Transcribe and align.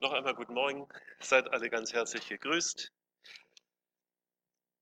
Noch 0.00 0.12
einmal 0.12 0.36
guten 0.36 0.54
Morgen. 0.54 0.86
Seid 1.18 1.52
alle 1.52 1.68
ganz 1.70 1.92
herzlich 1.92 2.28
gegrüßt. 2.28 2.92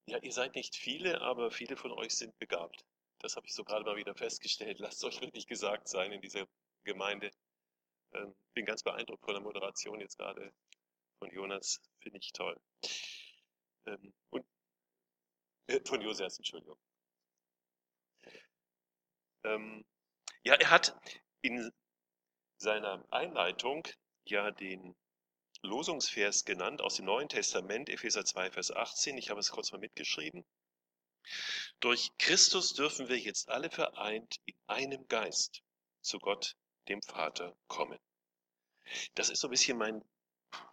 Ja, 0.09 0.19
ihr 0.19 0.33
seid 0.33 0.55
nicht 0.55 0.77
viele, 0.77 1.23
aber 1.23 1.51
viele 1.51 1.79
von 1.79 1.91
euch 1.93 2.15
sind 2.15 2.39
begabt. 2.39 2.85
Das 3.21 3.35
habe 3.35 3.47
ich 3.47 3.55
so 3.55 3.65
gerade 3.65 3.83
mal 3.83 3.97
wieder 3.97 4.15
festgestellt. 4.15 4.79
Lasst 4.79 5.03
euch 5.05 5.23
wirklich 5.23 5.47
gesagt 5.47 5.89
sein 5.89 6.13
in 6.13 6.21
dieser 6.21 6.47
Gemeinde. 6.85 7.31
Ähm, 8.13 8.35
bin 8.53 8.67
ganz 8.67 8.83
beeindruckt 8.83 9.25
von 9.25 9.33
der 9.33 9.43
Moderation 9.43 10.01
jetzt 10.01 10.19
gerade 10.19 10.53
von 11.19 11.31
Jonas. 11.31 11.81
Finde 12.03 12.19
ich 12.19 12.33
toll. 12.33 12.61
Ähm, 13.87 14.13
und 14.29 14.45
äh, 15.69 15.81
von 15.87 16.03
Josias, 16.03 16.37
Entschuldigung. 16.37 16.79
Ähm, 19.45 19.83
ja, 20.43 20.57
er 20.57 20.71
hat 20.71 20.95
in 21.41 21.73
seiner 22.59 23.03
Einleitung 23.11 23.83
ja 24.27 24.51
den 24.51 24.95
Losungsvers 25.67 26.45
genannt 26.45 26.81
aus 26.81 26.95
dem 26.97 27.05
Neuen 27.05 27.29
Testament, 27.29 27.89
Epheser 27.89 28.25
2, 28.25 28.53
Vers 28.53 28.71
18. 28.71 29.19
Ich 29.19 29.31
habe 29.31 29.41
es 29.41 29.51
kurz 29.51 29.73
mal 29.73 29.79
mitgeschrieben. 29.79 30.45
Durch 31.81 32.11
Christus 32.19 32.73
dürfen 32.73 33.09
wir 33.09 33.19
jetzt 33.19 33.49
alle 33.49 33.71
vereint 33.71 34.37
in 34.47 34.55
einem 34.67 35.07
Geist 35.09 35.63
zu 36.01 36.19
Gott, 36.19 36.57
dem 36.89 37.03
Vater, 37.03 37.57
kommen. 37.67 37.99
Das 39.15 39.29
ist 39.29 39.41
so 39.41 39.49
ein 39.49 39.51
bisschen 39.51 39.77
mein 39.77 40.03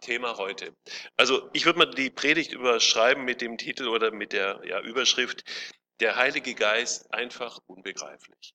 Thema 0.00 0.36
heute. 0.38 0.74
Also 1.16 1.50
ich 1.52 1.66
würde 1.66 1.80
mal 1.80 1.90
die 1.90 2.10
Predigt 2.10 2.52
überschreiben 2.52 3.24
mit 3.24 3.40
dem 3.40 3.58
Titel 3.58 3.88
oder 3.88 4.12
mit 4.12 4.32
der 4.32 4.62
ja, 4.64 4.80
Überschrift 4.80 5.44
Der 6.00 6.16
Heilige 6.16 6.54
Geist 6.54 7.12
einfach 7.12 7.58
unbegreiflich. 7.66 8.54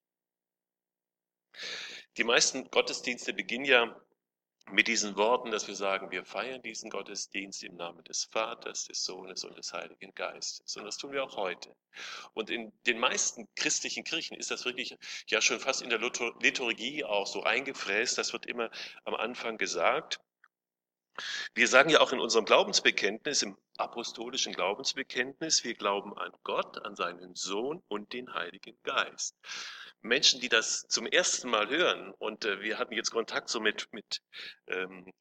Die 2.18 2.24
meisten 2.24 2.70
Gottesdienste 2.70 3.34
beginnen 3.34 3.66
ja 3.66 4.02
mit 4.72 4.88
diesen 4.88 5.16
Worten, 5.16 5.52
dass 5.52 5.68
wir 5.68 5.76
sagen, 5.76 6.12
wir 6.12 6.24
feiern 6.24 6.62
diesen 6.62 6.90
Gottesdienst 6.90 7.64
im 7.64 7.76
Namen 7.76 8.04
des 8.04 8.26
Vaters, 8.26 8.86
des 8.86 9.04
Sohnes 9.04 9.44
und 9.44 9.58
des 9.58 9.74
Heiligen 9.74 10.14
Geistes. 10.14 10.76
Und 10.78 10.86
das 10.86 10.98
tun 10.98 11.12
wir 11.12 11.24
auch 11.24 11.38
heute. 11.38 11.76
Und 12.34 12.50
in 12.50 12.72
den 12.86 13.00
meisten 13.00 13.48
christlichen 13.56 14.04
Kirchen 14.04 14.38
ist 14.38 14.52
das 14.52 14.66
wirklich 14.66 14.98
ja 15.28 15.42
schon 15.42 15.60
fast 15.60 15.82
in 15.82 15.90
der 15.90 16.00
Liturgie 16.00 17.04
auch 17.04 17.28
so 17.28 17.44
eingefräst. 17.44 18.18
Das 18.18 18.34
wird 18.34 18.46
immer 18.46 18.70
am 19.06 19.16
Anfang 19.16 19.58
gesagt. 19.58 20.20
Wir 21.54 21.68
sagen 21.68 21.90
ja 21.90 22.00
auch 22.00 22.14
in 22.14 22.20
unserem 22.20 22.46
Glaubensbekenntnis, 22.46 23.42
im 23.42 23.58
apostolischen 23.78 24.54
Glaubensbekenntnis, 24.54 25.64
wir 25.64 25.74
glauben 25.74 26.18
an 26.18 26.32
Gott, 26.44 26.86
an 26.86 26.96
seinen 26.96 27.36
Sohn 27.36 27.84
und 27.88 28.14
den 28.14 28.34
Heiligen 28.34 28.78
Geist. 28.84 29.36
Menschen, 30.02 30.40
die 30.40 30.50
das 30.50 30.88
zum 30.88 31.06
ersten 31.06 31.50
Mal 31.50 31.70
hören, 31.70 32.12
und 32.20 32.46
äh, 32.46 32.62
wir 32.62 32.78
hatten 32.78 32.94
jetzt 32.94 33.12
Kontakt 33.12 33.50
so 33.50 33.60
mit, 33.60 33.92
mit 33.92 34.22
ähm, 34.68 35.12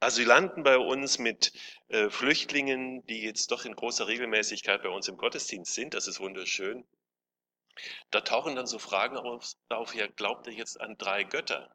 Asylanten 0.00 0.64
bei 0.64 0.78
uns, 0.78 1.18
mit 1.18 1.52
äh, 1.88 2.10
Flüchtlingen, 2.10 3.06
die 3.06 3.22
jetzt 3.22 3.50
doch 3.52 3.64
in 3.64 3.76
großer 3.76 4.08
Regelmäßigkeit 4.08 4.82
bei 4.82 4.88
uns 4.88 5.08
im 5.08 5.16
Gottesdienst 5.16 5.74
sind, 5.74 5.94
das 5.94 6.08
ist 6.08 6.20
wunderschön. 6.20 6.84
Da 8.10 8.20
tauchen 8.20 8.56
dann 8.56 8.66
so 8.66 8.78
Fragen 8.78 9.16
auf, 9.16 9.52
auf 9.68 9.94
ja, 9.94 10.06
glaubt 10.08 10.46
ihr 10.46 10.52
jetzt 10.52 10.80
an 10.80 10.96
drei 10.98 11.24
Götter? 11.24 11.74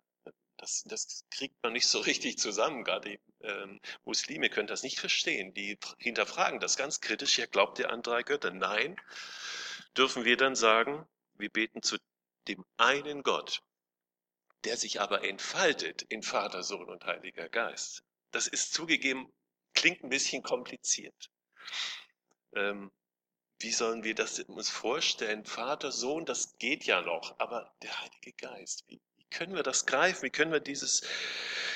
Das, 0.58 0.84
das 0.86 1.26
kriegt 1.32 1.56
man 1.64 1.74
nicht 1.74 1.88
so 1.88 2.00
richtig 2.12 2.38
zusammen. 2.38 2.84
Gerade 2.84 3.10
die 3.12 3.20
ähm, 3.42 3.80
Muslime 4.04 4.50
können 4.50 4.68
das 4.68 4.84
nicht 4.84 5.00
verstehen. 5.00 5.54
Die 5.54 5.80
hinterfragen 6.00 6.60
das 6.60 6.78
ganz 6.78 7.00
kritisch. 7.00 7.38
Ja, 7.38 7.46
glaubt 7.46 7.80
ihr 7.80 7.90
an 7.90 8.02
drei 8.02 8.24
Götter? 8.24 8.52
Nein. 8.52 9.00
Dürfen 9.96 10.26
wir 10.26 10.38
dann 10.38 10.56
sagen, 10.56 11.08
wir 11.36 11.50
beten 11.50 11.82
zu 11.82 11.98
dem 12.48 12.66
einen 12.78 13.24
Gott, 13.24 13.62
der 14.64 14.78
sich 14.78 15.02
aber 15.02 15.24
entfaltet 15.24 16.04
in 16.04 16.24
Vater, 16.24 16.64
Sohn 16.64 16.90
und 16.90 17.06
Heiliger 17.06 17.50
Geist. 17.50 18.04
Das 18.32 18.48
ist 18.48 18.74
zugegeben, 18.74 19.32
klingt 19.74 20.04
ein 20.04 20.10
bisschen 20.10 20.44
kompliziert. 20.44 21.30
Ähm, 22.56 22.92
wie 23.60 23.72
sollen 23.72 24.04
wir 24.04 24.14
das 24.14 24.40
uns 24.40 24.70
vorstellen? 24.70 25.46
Vater, 25.46 25.92
Sohn, 25.92 26.26
das 26.26 26.58
geht 26.58 26.84
ja 26.84 27.02
noch, 27.02 27.40
aber 27.40 27.74
der 27.82 28.00
Heilige 28.02 28.34
Geist, 28.34 28.84
wie, 28.88 29.02
wie 29.16 29.26
können 29.26 29.56
wir 29.56 29.64
das 29.64 29.86
greifen? 29.86 30.24
Wie 30.24 30.30
können 30.30 30.52
wir 30.52 30.60
dieses, 30.60 31.02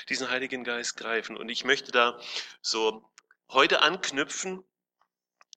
diesen 0.10 0.30
Heiligen 0.30 0.64
Geist 0.64 0.98
greifen? 0.98 1.38
Und 1.38 1.50
ich 1.50 1.64
möchte 1.64 1.92
da 1.92 2.20
so 2.62 3.10
heute 3.50 3.82
anknüpfen 3.82 4.64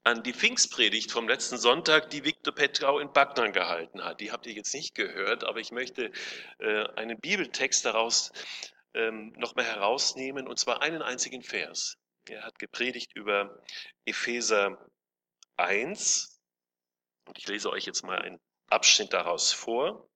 an 0.05 0.23
die 0.23 0.35
Pfingstpredigt 0.35 1.11
vom 1.11 1.27
letzten 1.29 1.57
Sonntag, 1.57 2.11
die 2.11 2.25
Viktor 2.25 2.55
Petrau 2.55 2.99
in 2.99 3.11
Backnern 3.13 3.53
gehalten 3.53 4.05
hat. 4.05 4.21
Die 4.21 4.31
habt 4.31 4.47
ihr 4.47 4.53
jetzt 4.53 4.75
nicht 4.75 4.95
gehört, 4.95 5.45
aber 5.45 5.61
ich 5.61 5.73
möchte 5.73 6.13
äh, 6.59 6.85
einen 6.95 7.19
Bibeltext 7.19 7.87
daraus 7.87 8.31
ähm, 8.93 9.33
nochmal 9.39 9.65
herausnehmen, 9.65 10.47
und 10.47 10.59
zwar 10.59 10.83
einen 10.83 11.01
einzigen 11.01 11.43
Vers. 11.43 11.97
Er 12.29 12.43
hat 12.43 12.59
gepredigt 12.59 13.13
über 13.15 13.59
Epheser 14.05 14.79
1, 15.57 16.39
und 17.27 17.39
ich 17.39 17.49
lese 17.49 17.71
euch 17.71 17.87
jetzt 17.87 18.05
mal 18.05 18.19
einen 18.19 18.41
Abschnitt 18.69 19.15
daraus 19.15 19.53
vor. 19.53 20.07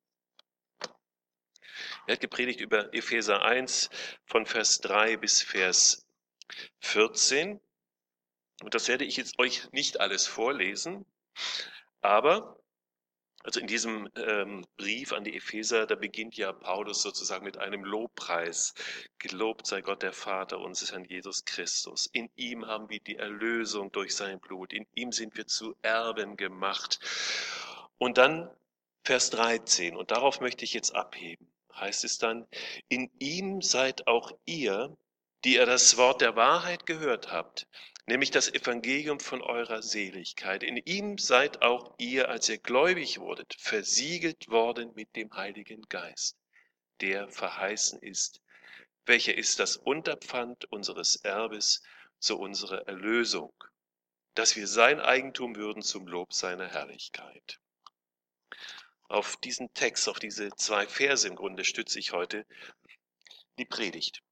Er 2.06 2.14
hat 2.14 2.20
gepredigt 2.20 2.60
über 2.60 2.92
Epheser 2.92 3.42
1 3.42 3.88
von 4.26 4.44
Vers 4.44 4.78
3 4.80 5.16
bis 5.16 5.42
Vers 5.42 6.06
14. 6.80 7.60
Und 8.62 8.74
das 8.74 8.88
werde 8.88 9.04
ich 9.04 9.16
jetzt 9.16 9.38
euch 9.38 9.70
nicht 9.72 10.00
alles 10.00 10.26
vorlesen, 10.26 11.06
aber 12.00 12.58
also 13.44 13.60
in 13.60 13.66
diesem 13.68 14.08
ähm, 14.16 14.66
Brief 14.76 15.12
an 15.12 15.24
die 15.24 15.36
Epheser, 15.36 15.86
da 15.86 15.94
beginnt 15.94 16.36
ja 16.36 16.52
Paulus 16.52 17.02
sozusagen 17.02 17.44
mit 17.44 17.56
einem 17.56 17.84
Lobpreis. 17.84 18.74
Gelobt 19.18 19.66
sei 19.66 19.80
Gott 19.80 20.02
der 20.02 20.12
Vater 20.12 20.58
unseres 20.58 20.92
Herrn 20.92 21.04
Jesus 21.04 21.44
Christus. 21.44 22.10
In 22.12 22.28
ihm 22.34 22.66
haben 22.66 22.90
wir 22.90 23.00
die 23.00 23.16
Erlösung 23.16 23.92
durch 23.92 24.14
sein 24.14 24.40
Blut. 24.40 24.72
In 24.72 24.86
ihm 24.94 25.12
sind 25.12 25.36
wir 25.36 25.46
zu 25.46 25.76
Erben 25.82 26.36
gemacht. 26.36 26.98
Und 27.96 28.18
dann 28.18 28.50
Vers 29.04 29.30
13, 29.30 29.96
und 29.96 30.10
darauf 30.10 30.40
möchte 30.40 30.64
ich 30.64 30.74
jetzt 30.74 30.94
abheben, 30.94 31.50
heißt 31.74 32.04
es 32.04 32.18
dann, 32.18 32.46
in 32.88 33.10
ihm 33.18 33.62
seid 33.62 34.06
auch 34.08 34.32
ihr, 34.44 34.94
die 35.44 35.54
ihr 35.54 35.64
das 35.64 35.96
Wort 35.96 36.20
der 36.20 36.36
Wahrheit 36.36 36.84
gehört 36.86 37.32
habt, 37.32 37.66
nämlich 38.08 38.30
das 38.30 38.48
Evangelium 38.48 39.20
von 39.20 39.42
eurer 39.42 39.82
Seligkeit. 39.82 40.62
In 40.62 40.78
ihm 40.78 41.18
seid 41.18 41.60
auch 41.60 41.94
ihr, 41.98 42.30
als 42.30 42.48
ihr 42.48 42.58
gläubig 42.58 43.20
wurdet, 43.20 43.54
versiegelt 43.58 44.48
worden 44.48 44.92
mit 44.94 45.14
dem 45.14 45.30
Heiligen 45.34 45.82
Geist, 45.90 46.38
der 47.02 47.28
verheißen 47.28 48.00
ist, 48.00 48.40
welcher 49.04 49.36
ist 49.36 49.58
das 49.58 49.76
Unterpfand 49.76 50.64
unseres 50.72 51.16
Erbes 51.16 51.82
zu 52.18 52.38
unserer 52.38 52.88
Erlösung, 52.88 53.52
dass 54.34 54.56
wir 54.56 54.66
sein 54.66 55.00
Eigentum 55.00 55.56
würden 55.56 55.82
zum 55.82 56.06
Lob 56.06 56.32
seiner 56.32 56.66
Herrlichkeit. 56.66 57.60
Auf 59.08 59.36
diesen 59.36 59.72
Text, 59.74 60.08
auf 60.08 60.18
diese 60.18 60.50
zwei 60.56 60.86
Verse 60.86 61.28
im 61.28 61.36
Grunde 61.36 61.64
stütze 61.64 61.98
ich 61.98 62.12
heute 62.12 62.46
die 63.58 63.66
Predigt. 63.66 64.22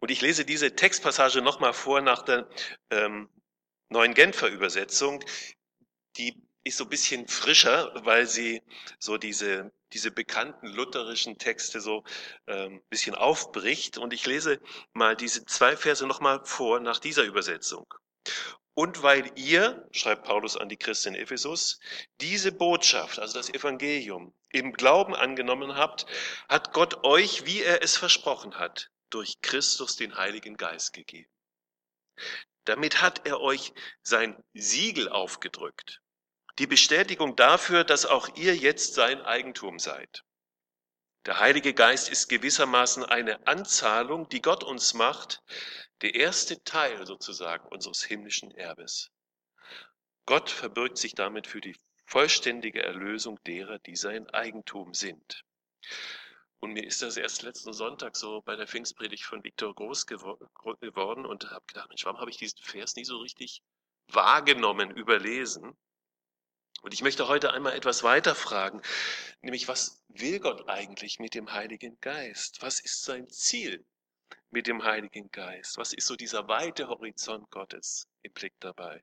Und 0.00 0.10
ich 0.10 0.20
lese 0.20 0.44
diese 0.44 0.74
Textpassage 0.74 1.42
nochmal 1.42 1.72
vor 1.72 2.00
nach 2.00 2.22
der 2.22 2.48
ähm, 2.90 3.28
neuen 3.88 4.14
Genfer 4.14 4.48
Übersetzung. 4.48 5.24
Die 6.16 6.40
ist 6.64 6.78
so 6.78 6.84
ein 6.84 6.90
bisschen 6.90 7.26
frischer, 7.26 7.92
weil 8.04 8.26
sie 8.26 8.62
so 8.98 9.16
diese, 9.16 9.72
diese 9.92 10.10
bekannten 10.10 10.66
lutherischen 10.68 11.38
Texte 11.38 11.80
so 11.80 12.04
ähm, 12.46 12.82
bisschen 12.90 13.14
aufbricht. 13.14 13.98
Und 13.98 14.12
ich 14.12 14.26
lese 14.26 14.60
mal 14.92 15.16
diese 15.16 15.44
zwei 15.46 15.76
Verse 15.76 16.06
nochmal 16.06 16.44
vor 16.44 16.80
nach 16.80 16.98
dieser 16.98 17.24
Übersetzung. 17.24 17.92
Und 18.74 19.02
weil 19.02 19.28
ihr, 19.34 19.88
schreibt 19.90 20.24
Paulus 20.24 20.56
an 20.56 20.68
die 20.68 20.76
Christen 20.76 21.14
in 21.14 21.22
Ephesus, 21.22 21.80
diese 22.20 22.52
Botschaft, 22.52 23.18
also 23.18 23.36
das 23.36 23.50
Evangelium, 23.50 24.32
im 24.50 24.72
Glauben 24.72 25.16
angenommen 25.16 25.74
habt, 25.74 26.06
hat 26.48 26.72
Gott 26.72 27.04
euch, 27.04 27.44
wie 27.44 27.60
er 27.60 27.82
es 27.82 27.96
versprochen 27.96 28.58
hat, 28.58 28.92
durch 29.10 29.40
Christus 29.40 29.96
den 29.96 30.16
Heiligen 30.16 30.56
Geist 30.56 30.92
gegeben. 30.92 31.30
Damit 32.64 33.00
hat 33.00 33.26
er 33.26 33.40
euch 33.40 33.72
sein 34.02 34.42
Siegel 34.52 35.08
aufgedrückt. 35.08 36.02
Die 36.58 36.66
Bestätigung 36.66 37.36
dafür, 37.36 37.84
dass 37.84 38.04
auch 38.04 38.36
ihr 38.36 38.56
jetzt 38.56 38.94
sein 38.94 39.22
Eigentum 39.22 39.78
seid. 39.78 40.24
Der 41.24 41.40
Heilige 41.40 41.74
Geist 41.74 42.08
ist 42.08 42.28
gewissermaßen 42.28 43.04
eine 43.04 43.46
Anzahlung, 43.46 44.28
die 44.28 44.42
Gott 44.42 44.64
uns 44.64 44.94
macht, 44.94 45.42
der 46.02 46.14
erste 46.14 46.62
Teil 46.64 47.06
sozusagen 47.06 47.68
unseres 47.68 48.02
himmlischen 48.02 48.50
Erbes. 48.50 49.10
Gott 50.26 50.50
verbirgt 50.50 50.98
sich 50.98 51.14
damit 51.14 51.46
für 51.46 51.60
die 51.60 51.76
vollständige 52.06 52.82
Erlösung 52.82 53.42
derer, 53.44 53.78
die 53.78 53.96
sein 53.96 54.28
Eigentum 54.30 54.94
sind. 54.94 55.44
Und 56.60 56.72
mir 56.72 56.84
ist 56.84 57.02
das 57.02 57.16
erst 57.16 57.42
letzten 57.42 57.72
Sonntag 57.72 58.16
so 58.16 58.42
bei 58.42 58.56
der 58.56 58.66
Pfingstpredigt 58.66 59.24
von 59.24 59.44
Viktor 59.44 59.74
groß 59.74 60.06
geworden 60.06 61.26
und 61.26 61.50
habe 61.50 61.64
gedacht, 61.66 61.88
Mensch, 61.88 62.04
warum 62.04 62.20
habe 62.20 62.30
ich 62.30 62.36
diesen 62.36 62.58
Vers 62.58 62.96
nie 62.96 63.04
so 63.04 63.18
richtig 63.18 63.62
wahrgenommen, 64.08 64.90
überlesen? 64.90 65.76
Und 66.82 66.94
ich 66.94 67.02
möchte 67.02 67.28
heute 67.28 67.52
einmal 67.52 67.74
etwas 67.74 68.02
weiter 68.02 68.34
fragen, 68.34 68.82
nämlich 69.40 69.68
was 69.68 70.04
will 70.08 70.40
Gott 70.40 70.68
eigentlich 70.68 71.18
mit 71.18 71.34
dem 71.34 71.52
Heiligen 71.52 71.98
Geist? 72.00 72.62
Was 72.62 72.80
ist 72.80 73.04
sein 73.04 73.28
Ziel 73.28 73.84
mit 74.50 74.66
dem 74.66 74.82
Heiligen 74.84 75.30
Geist? 75.30 75.76
Was 75.78 75.92
ist 75.92 76.06
so 76.06 76.16
dieser 76.16 76.48
weite 76.48 76.88
Horizont 76.88 77.50
Gottes 77.50 78.08
im 78.22 78.32
Blick 78.32 78.54
dabei? 78.60 79.02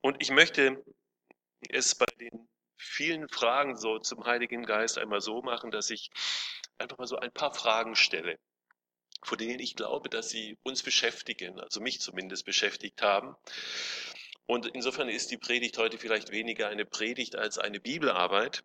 Und 0.00 0.20
ich 0.20 0.30
möchte 0.30 0.84
es 1.68 1.94
bei 1.94 2.06
den 2.18 2.48
vielen 2.76 3.28
Fragen 3.28 3.76
so 3.76 3.98
zum 3.98 4.24
Heiligen 4.24 4.64
Geist 4.64 4.98
einmal 4.98 5.20
so 5.20 5.42
machen, 5.42 5.70
dass 5.70 5.90
ich 5.90 6.10
einfach 6.78 6.98
mal 6.98 7.06
so 7.06 7.16
ein 7.16 7.32
paar 7.32 7.54
Fragen 7.54 7.96
stelle, 7.96 8.38
von 9.22 9.38
denen 9.38 9.60
ich 9.60 9.76
glaube, 9.76 10.08
dass 10.08 10.30
sie 10.30 10.58
uns 10.62 10.82
beschäftigen, 10.82 11.60
also 11.60 11.80
mich 11.80 12.00
zumindest 12.00 12.44
beschäftigt 12.44 13.02
haben. 13.02 13.36
Und 14.46 14.66
insofern 14.66 15.08
ist 15.08 15.30
die 15.30 15.38
Predigt 15.38 15.78
heute 15.78 15.98
vielleicht 15.98 16.30
weniger 16.30 16.68
eine 16.68 16.84
Predigt 16.84 17.34
als 17.34 17.58
eine 17.58 17.80
Bibelarbeit 17.80 18.62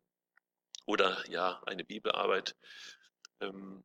oder 0.85 1.23
ja, 1.29 1.61
eine 1.65 1.83
Bibelarbeit. 1.83 2.55
Ähm, 3.39 3.83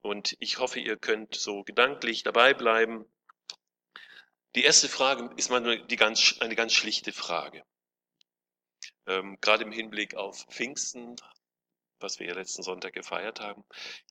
und 0.00 0.36
ich 0.40 0.58
hoffe, 0.58 0.80
ihr 0.80 0.96
könnt 0.96 1.36
so 1.36 1.62
gedanklich 1.62 2.24
dabei 2.24 2.54
bleiben. 2.54 3.04
Die 4.56 4.64
erste 4.64 4.88
Frage 4.88 5.30
ist 5.36 5.50
mal 5.50 5.86
die 5.86 5.96
ganz, 5.96 6.36
eine 6.40 6.56
ganz 6.56 6.72
schlichte 6.72 7.12
Frage. 7.12 7.64
Ähm, 9.06 9.38
gerade 9.40 9.64
im 9.64 9.72
Hinblick 9.72 10.14
auf 10.14 10.46
Pfingsten, 10.50 11.16
was 11.98 12.18
wir 12.18 12.26
ja 12.26 12.34
letzten 12.34 12.62
Sonntag 12.62 12.92
gefeiert 12.92 13.40
haben. 13.40 13.64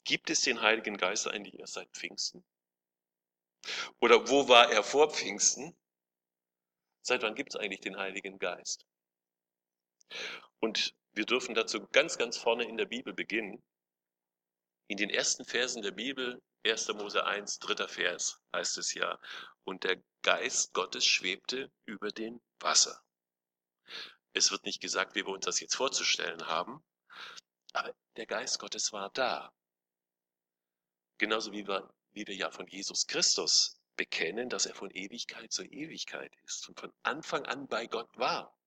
Gibt 0.03 0.29
es 0.29 0.41
den 0.41 0.61
Heiligen 0.61 0.97
Geist 0.97 1.27
eigentlich 1.27 1.59
erst 1.59 1.73
seit 1.73 1.89
Pfingsten? 1.91 2.43
Oder 3.99 4.27
wo 4.29 4.47
war 4.47 4.71
er 4.71 4.83
vor 4.83 5.11
Pfingsten? 5.11 5.75
Seit 7.03 7.21
wann 7.23 7.35
gibt 7.35 7.53
es 7.53 7.59
eigentlich 7.59 7.81
den 7.81 7.97
Heiligen 7.97 8.39
Geist? 8.39 8.85
Und 10.59 10.95
wir 11.13 11.25
dürfen 11.25 11.55
dazu 11.55 11.88
ganz, 11.88 12.17
ganz 12.17 12.38
vorne 12.38 12.65
in 12.65 12.77
der 12.77 12.85
Bibel 12.85 13.13
beginnen. 13.13 13.61
In 14.88 14.97
den 14.97 15.09
ersten 15.09 15.45
Versen 15.45 15.81
der 15.81 15.91
Bibel, 15.91 16.41
1. 16.65 16.89
Mose 16.89 17.25
1, 17.25 17.59
dritter 17.59 17.88
Vers, 17.88 18.41
heißt 18.53 18.77
es 18.77 18.93
ja, 18.93 19.19
und 19.63 19.83
der 19.83 20.01
Geist 20.21 20.73
Gottes 20.73 21.05
schwebte 21.05 21.71
über 21.85 22.11
den 22.11 22.41
Wasser. 22.59 23.01
Es 24.33 24.51
wird 24.51 24.66
nicht 24.66 24.81
gesagt, 24.81 25.16
wie 25.16 25.25
wir 25.25 25.33
uns 25.33 25.45
das 25.45 25.60
jetzt 25.60 25.75
vorzustellen 25.75 26.48
haben, 26.48 26.83
aber 27.74 27.94
der 28.16 28.25
Geist 28.25 28.60
Gottes 28.60 28.92
war 28.94 29.10
da. 29.12 29.54
Genauso 31.18 31.51
wie 31.51 31.68
wir, 31.68 31.94
wie 32.12 32.25
wir 32.28 32.36
ja 32.36 32.51
von 32.51 32.68
Jesus 32.68 33.07
Christus 33.07 33.80
bekennen, 33.95 34.50
dass 34.50 34.66
er 34.66 34.74
von 34.74 34.89
Ewigkeit 34.92 35.51
zu 35.51 35.63
Ewigkeit 35.63 36.33
ist 36.44 36.68
und 36.69 36.80
von 36.80 36.92
Anfang 37.04 37.45
an 37.45 37.68
bei 37.68 37.88
Gott 37.88 38.10
war. 38.18 38.57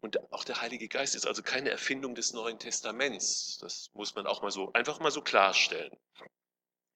Und 0.00 0.32
auch 0.32 0.44
der 0.44 0.60
Heilige 0.60 0.88
Geist 0.88 1.14
ist 1.14 1.26
also 1.26 1.42
keine 1.42 1.70
Erfindung 1.70 2.14
des 2.14 2.32
Neuen 2.32 2.58
Testaments. 2.58 3.58
Das 3.58 3.90
muss 3.92 4.14
man 4.14 4.26
auch 4.26 4.42
mal 4.42 4.50
so, 4.50 4.72
einfach 4.72 4.98
mal 4.98 5.10
so 5.10 5.22
klarstellen. 5.22 5.94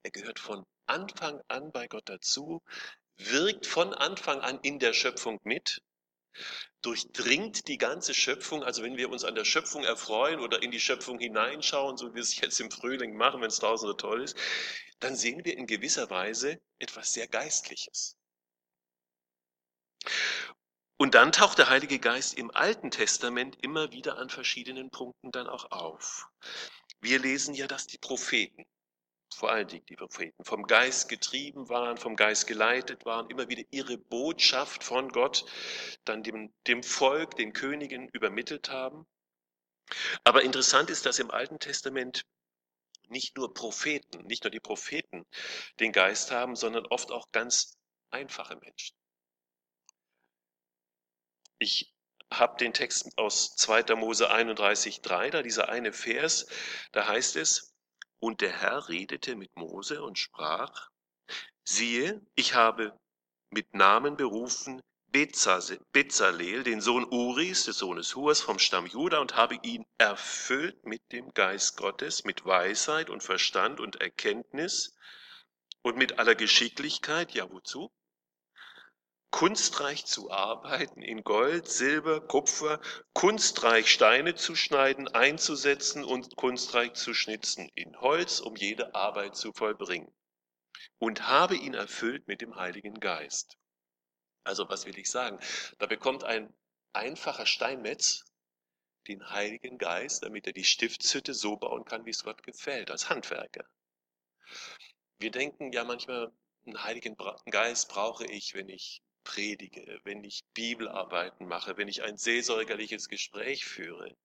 Er 0.03 0.11
gehört 0.11 0.39
von 0.39 0.67
Anfang 0.87 1.41
an 1.49 1.71
bei 1.73 1.87
Gott 1.87 2.09
dazu, 2.09 2.63
wirkt 3.17 3.67
von 3.67 3.95
Anfang 3.95 4.41
an 4.41 4.59
in 4.61 4.79
der 4.79 4.93
Schöpfung 4.93 5.39
mit, 5.45 5.83
durchdringt 6.83 7.69
die 7.69 7.79
ganze 7.79 8.15
Schöpfung. 8.15 8.63
Also 8.63 8.83
wenn 8.83 8.97
wir 8.97 9.11
uns 9.11 9.25
an 9.25 9.35
der 9.35 9.45
Schöpfung 9.45 9.85
erfreuen 9.85 10.41
oder 10.41 10.63
in 10.63 10.71
die 10.71 10.81
Schöpfung 10.81 11.19
hineinschauen, 11.19 11.97
so 11.97 12.11
wie 12.11 12.17
wir 12.17 12.23
es 12.23 12.37
jetzt 12.37 12.61
im 12.61 12.71
Frühling 12.71 13.17
machen, 13.17 13.41
wenn 13.41 13.49
es 13.49 13.59
draußen 13.59 13.89
so 13.89 13.95
toll 13.95 14.23
ist, 14.23 14.37
dann 15.01 15.17
sehen 15.17 15.45
wir 15.45 15.57
in 15.57 15.67
gewisser 15.67 16.11
Weise 16.11 16.61
etwas 16.79 17.13
sehr 17.13 17.29
Geistliches. 17.29 18.17
Und 20.97 21.15
dann 21.15 21.33
taucht 21.33 21.59
der 21.59 21.71
Heilige 21.71 21.99
Geist 21.99 22.35
im 22.35 22.51
Alten 22.51 22.91
Testament 22.91 23.57
immer 23.63 23.93
wieder 23.93 24.19
an 24.19 24.31
verschiedenen 24.31 24.91
Punkten 24.91 25.33
dann 25.33 25.49
auch 25.49 25.71
auf. 25.71 26.29
Wir 27.01 27.19
lesen 27.19 27.55
ja, 27.55 27.67
dass 27.67 27.87
die 27.87 27.99
Propheten, 27.99 28.65
vor 29.35 29.51
allen 29.51 29.69
Dingen 29.69 29.85
die 29.87 29.97
Propheten, 29.97 30.45
vom 30.45 30.67
Geist 30.67 31.09
getrieben 31.09 31.69
waren, 31.69 31.97
vom 31.97 32.17
Geist 32.17 32.47
geleitet 32.47 33.05
waren, 33.05 33.29
immer 33.31 33.49
wieder 33.49 33.65
ihre 33.71 33.99
Botschaft 33.99 34.85
von 34.85 35.11
Gott 35.11 35.45
dann 36.05 36.23
dem, 36.23 36.53
dem 36.67 36.83
Volk, 36.83 37.37
den 37.37 37.53
Königen 37.53 38.09
übermittelt 38.09 38.71
haben. 38.71 39.07
Aber 40.25 40.43
interessant 40.43 40.91
ist, 40.91 41.07
dass 41.07 41.19
im 41.19 41.31
Alten 41.31 41.59
Testament 41.59 42.25
nicht 43.09 43.37
nur 43.37 43.53
Propheten, 43.53 44.25
nicht 44.27 44.45
nur 44.45 44.51
die 44.51 44.61
Propheten 44.61 45.27
den 45.81 45.93
Geist 45.93 46.31
haben, 46.31 46.57
sondern 46.57 46.87
oft 46.87 47.11
auch 47.11 47.31
ganz 47.33 47.77
einfache 48.11 48.57
Menschen. 48.57 48.97
Ich 51.59 51.93
habe 52.33 52.57
den 52.59 52.73
Text 52.73 53.17
aus 53.17 53.55
2. 53.57 53.95
Mose 53.95 54.33
31,3, 54.33 55.31
da 55.31 55.43
dieser 55.43 55.69
eine 55.69 55.93
Vers, 55.93 56.47
da 56.93 57.07
heißt 57.07 57.37
es, 57.37 57.74
und 58.25 58.41
der 58.41 58.59
Herr 58.59 58.89
redete 58.89 59.37
mit 59.37 59.55
Mose 59.55 60.03
und 60.03 60.19
sprach, 60.19 60.89
siehe, 61.63 62.23
ich 62.35 62.55
habe 62.55 62.99
mit 63.51 63.75
Namen 63.75 64.17
berufen 64.17 64.81
Bezalel, 65.11 66.65
den 66.65 66.81
Sohn 66.81 67.05
Uris, 67.05 67.67
des 67.67 67.77
Sohnes 67.77 68.17
Hurs 68.17 68.41
vom 68.41 68.59
Stamm 68.59 68.87
Juda, 68.87 69.19
und 69.19 69.37
habe 69.37 69.59
ihn 69.63 69.85
erfüllt 69.99 70.87
mit 70.87 71.03
dem 71.13 71.35
Geist 71.35 71.77
Gottes, 71.77 72.25
mit 72.25 72.47
Weisheit 72.47 73.11
und 73.11 73.23
Verstand 73.23 73.79
und 73.79 74.01
Erkenntnis 74.01 74.97
und 75.83 75.99
mit 75.99 76.19
aller 76.19 76.35
Geschicklichkeit, 76.35 77.33
ja 77.33 77.49
wozu? 77.51 77.93
Kunstreich 79.35 80.07
zu 80.07 80.31
arbeiten, 80.31 81.03
in 81.03 81.25
Gold, 81.25 81.67
Silber, 81.67 82.21
Kupfer, 82.21 82.81
kunstreich 83.15 83.91
Steine 83.91 84.37
zu 84.37 84.55
schneiden, 84.55 85.09
einzusetzen 85.09 86.05
und 86.05 86.37
kunstreich 86.37 86.93
zu 86.93 87.15
schnitzen, 87.15 87.69
in 87.75 88.01
Holz, 88.01 88.39
um 88.39 88.55
jede 88.55 88.95
Arbeit 88.95 89.35
zu 89.35 89.53
vollbringen. 89.53 90.15
Und 91.01 91.27
habe 91.27 91.57
ihn 91.57 91.75
erfüllt 91.75 92.29
mit 92.29 92.43
dem 92.43 92.55
Heiligen 92.55 93.01
Geist. 93.01 93.59
Also 94.45 94.69
was 94.69 94.87
will 94.87 94.97
ich 95.01 95.11
sagen? 95.11 95.41
Da 95.81 95.87
bekommt 95.87 96.23
ein 96.23 96.55
einfacher 96.93 97.45
Steinmetz 97.45 98.25
den 99.09 99.31
Heiligen 99.31 99.79
Geist, 99.79 100.23
damit 100.23 100.47
er 100.47 100.53
die 100.53 100.63
Stiftshütte 100.63 101.35
so 101.35 101.57
bauen 101.57 101.85
kann, 101.85 102.07
wie 102.07 102.11
es 102.11 102.23
Gott 102.23 102.45
gefällt, 102.45 102.89
als 102.89 103.11
Handwerker. 103.11 103.65
Wir 105.19 105.33
denken 105.33 105.73
ja 105.73 105.83
manchmal, 105.83 106.31
einen 106.67 106.85
Heiligen 106.85 107.17
Geist 107.51 107.89
brauche 107.89 108.27
ich, 108.27 108.55
wenn 108.55 108.69
ich 108.69 109.03
predige, 109.25 110.01
wenn 110.05 110.23
ich 110.23 110.45
Bibelarbeiten 110.55 111.49
mache, 111.49 111.77
wenn 111.77 111.89
ich 111.89 112.03
ein 112.03 112.17
seelsorgerliches 112.17 113.09
Gespräch 113.09 113.65
führe 113.65 114.17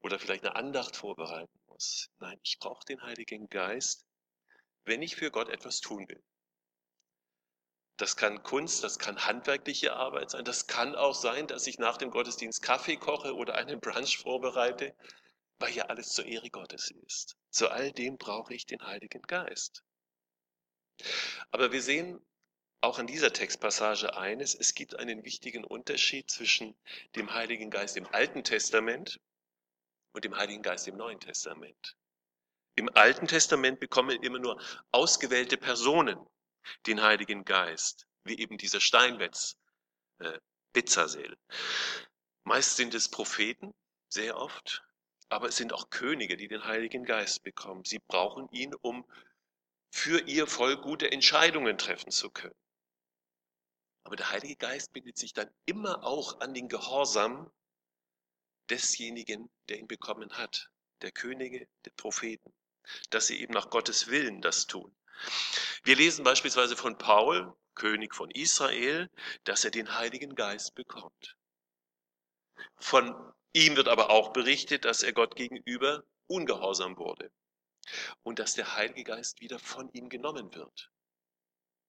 oder 0.00 0.18
vielleicht 0.18 0.44
eine 0.44 0.56
Andacht 0.56 0.96
vorbereiten 0.96 1.60
muss. 1.66 2.10
Nein, 2.18 2.38
ich 2.42 2.58
brauche 2.58 2.84
den 2.86 3.02
Heiligen 3.02 3.48
Geist, 3.48 4.06
wenn 4.84 5.02
ich 5.02 5.16
für 5.16 5.30
Gott 5.30 5.48
etwas 5.48 5.80
tun 5.80 6.08
will. 6.08 6.22
Das 7.98 8.16
kann 8.16 8.42
Kunst, 8.42 8.84
das 8.84 8.98
kann 8.98 9.24
handwerkliche 9.24 9.94
Arbeit 9.94 10.30
sein, 10.30 10.44
das 10.44 10.66
kann 10.66 10.94
auch 10.94 11.14
sein, 11.14 11.46
dass 11.46 11.66
ich 11.66 11.78
nach 11.78 11.96
dem 11.96 12.10
Gottesdienst 12.10 12.60
Kaffee 12.60 12.96
koche 12.96 13.34
oder 13.34 13.54
einen 13.54 13.80
Brunch 13.80 14.18
vorbereite, 14.18 14.94
weil 15.58 15.72
ja 15.72 15.84
alles 15.84 16.10
zur 16.10 16.26
Ehre 16.26 16.50
Gottes 16.50 16.90
ist. 17.06 17.36
Zu 17.50 17.70
all 17.70 17.92
dem 17.92 18.18
brauche 18.18 18.52
ich 18.52 18.66
den 18.66 18.82
Heiligen 18.82 19.22
Geist. 19.22 19.82
Aber 21.50 21.72
wir 21.72 21.80
sehen 21.80 22.20
auch 22.80 22.98
an 22.98 23.06
dieser 23.06 23.32
Textpassage 23.32 24.16
eines, 24.16 24.54
es 24.54 24.74
gibt 24.74 24.98
einen 24.98 25.24
wichtigen 25.24 25.64
Unterschied 25.64 26.30
zwischen 26.30 26.76
dem 27.16 27.32
Heiligen 27.32 27.70
Geist 27.70 27.96
im 27.96 28.06
Alten 28.06 28.44
Testament 28.44 29.20
und 30.12 30.24
dem 30.24 30.36
Heiligen 30.36 30.62
Geist 30.62 30.86
im 30.88 30.96
Neuen 30.96 31.20
Testament. 31.20 31.96
Im 32.76 32.88
Alten 32.94 33.26
Testament 33.26 33.80
bekommen 33.80 34.22
immer 34.22 34.38
nur 34.38 34.60
ausgewählte 34.92 35.56
Personen 35.56 36.18
den 36.86 37.02
Heiligen 37.02 37.44
Geist, 37.44 38.06
wie 38.24 38.38
eben 38.38 38.58
dieser 38.58 38.80
Steinmetz, 38.80 39.56
äh, 40.18 40.38
Bezasel. 40.72 41.36
Meist 42.44 42.76
sind 42.76 42.94
es 42.94 43.08
Propheten, 43.08 43.74
sehr 44.08 44.36
oft, 44.36 44.84
aber 45.28 45.48
es 45.48 45.56
sind 45.56 45.72
auch 45.72 45.90
Könige, 45.90 46.36
die 46.36 46.48
den 46.48 46.64
Heiligen 46.64 47.04
Geist 47.04 47.42
bekommen. 47.42 47.84
Sie 47.84 47.98
brauchen 47.98 48.48
ihn, 48.50 48.74
um 48.74 49.04
für 49.90 50.20
ihr 50.20 50.46
Volk 50.46 50.82
gute 50.82 51.10
Entscheidungen 51.10 51.78
treffen 51.78 52.10
zu 52.10 52.30
können. 52.30 52.54
Aber 54.06 54.14
der 54.14 54.30
Heilige 54.30 54.54
Geist 54.54 54.92
bindet 54.92 55.18
sich 55.18 55.32
dann 55.32 55.50
immer 55.64 56.04
auch 56.04 56.38
an 56.38 56.54
den 56.54 56.68
Gehorsam 56.68 57.50
desjenigen, 58.70 59.50
der 59.68 59.80
ihn 59.80 59.88
bekommen 59.88 60.30
hat, 60.38 60.70
der 61.02 61.10
Könige, 61.10 61.66
der 61.84 61.90
Propheten, 61.90 62.54
dass 63.10 63.26
sie 63.26 63.40
eben 63.40 63.52
nach 63.52 63.68
Gottes 63.68 64.06
Willen 64.06 64.42
das 64.42 64.68
tun. 64.68 64.96
Wir 65.82 65.96
lesen 65.96 66.22
beispielsweise 66.22 66.76
von 66.76 66.96
Paul, 66.96 67.52
König 67.74 68.14
von 68.14 68.30
Israel, 68.30 69.10
dass 69.42 69.64
er 69.64 69.72
den 69.72 69.92
Heiligen 69.96 70.36
Geist 70.36 70.76
bekommt. 70.76 71.36
Von 72.76 73.12
ihm 73.54 73.74
wird 73.74 73.88
aber 73.88 74.10
auch 74.10 74.32
berichtet, 74.32 74.84
dass 74.84 75.02
er 75.02 75.14
Gott 75.14 75.34
gegenüber 75.34 76.04
ungehorsam 76.28 76.96
wurde 76.96 77.32
und 78.22 78.38
dass 78.38 78.54
der 78.54 78.76
Heilige 78.76 79.02
Geist 79.02 79.40
wieder 79.40 79.58
von 79.58 79.90
ihm 79.94 80.08
genommen 80.08 80.54
wird. 80.54 80.92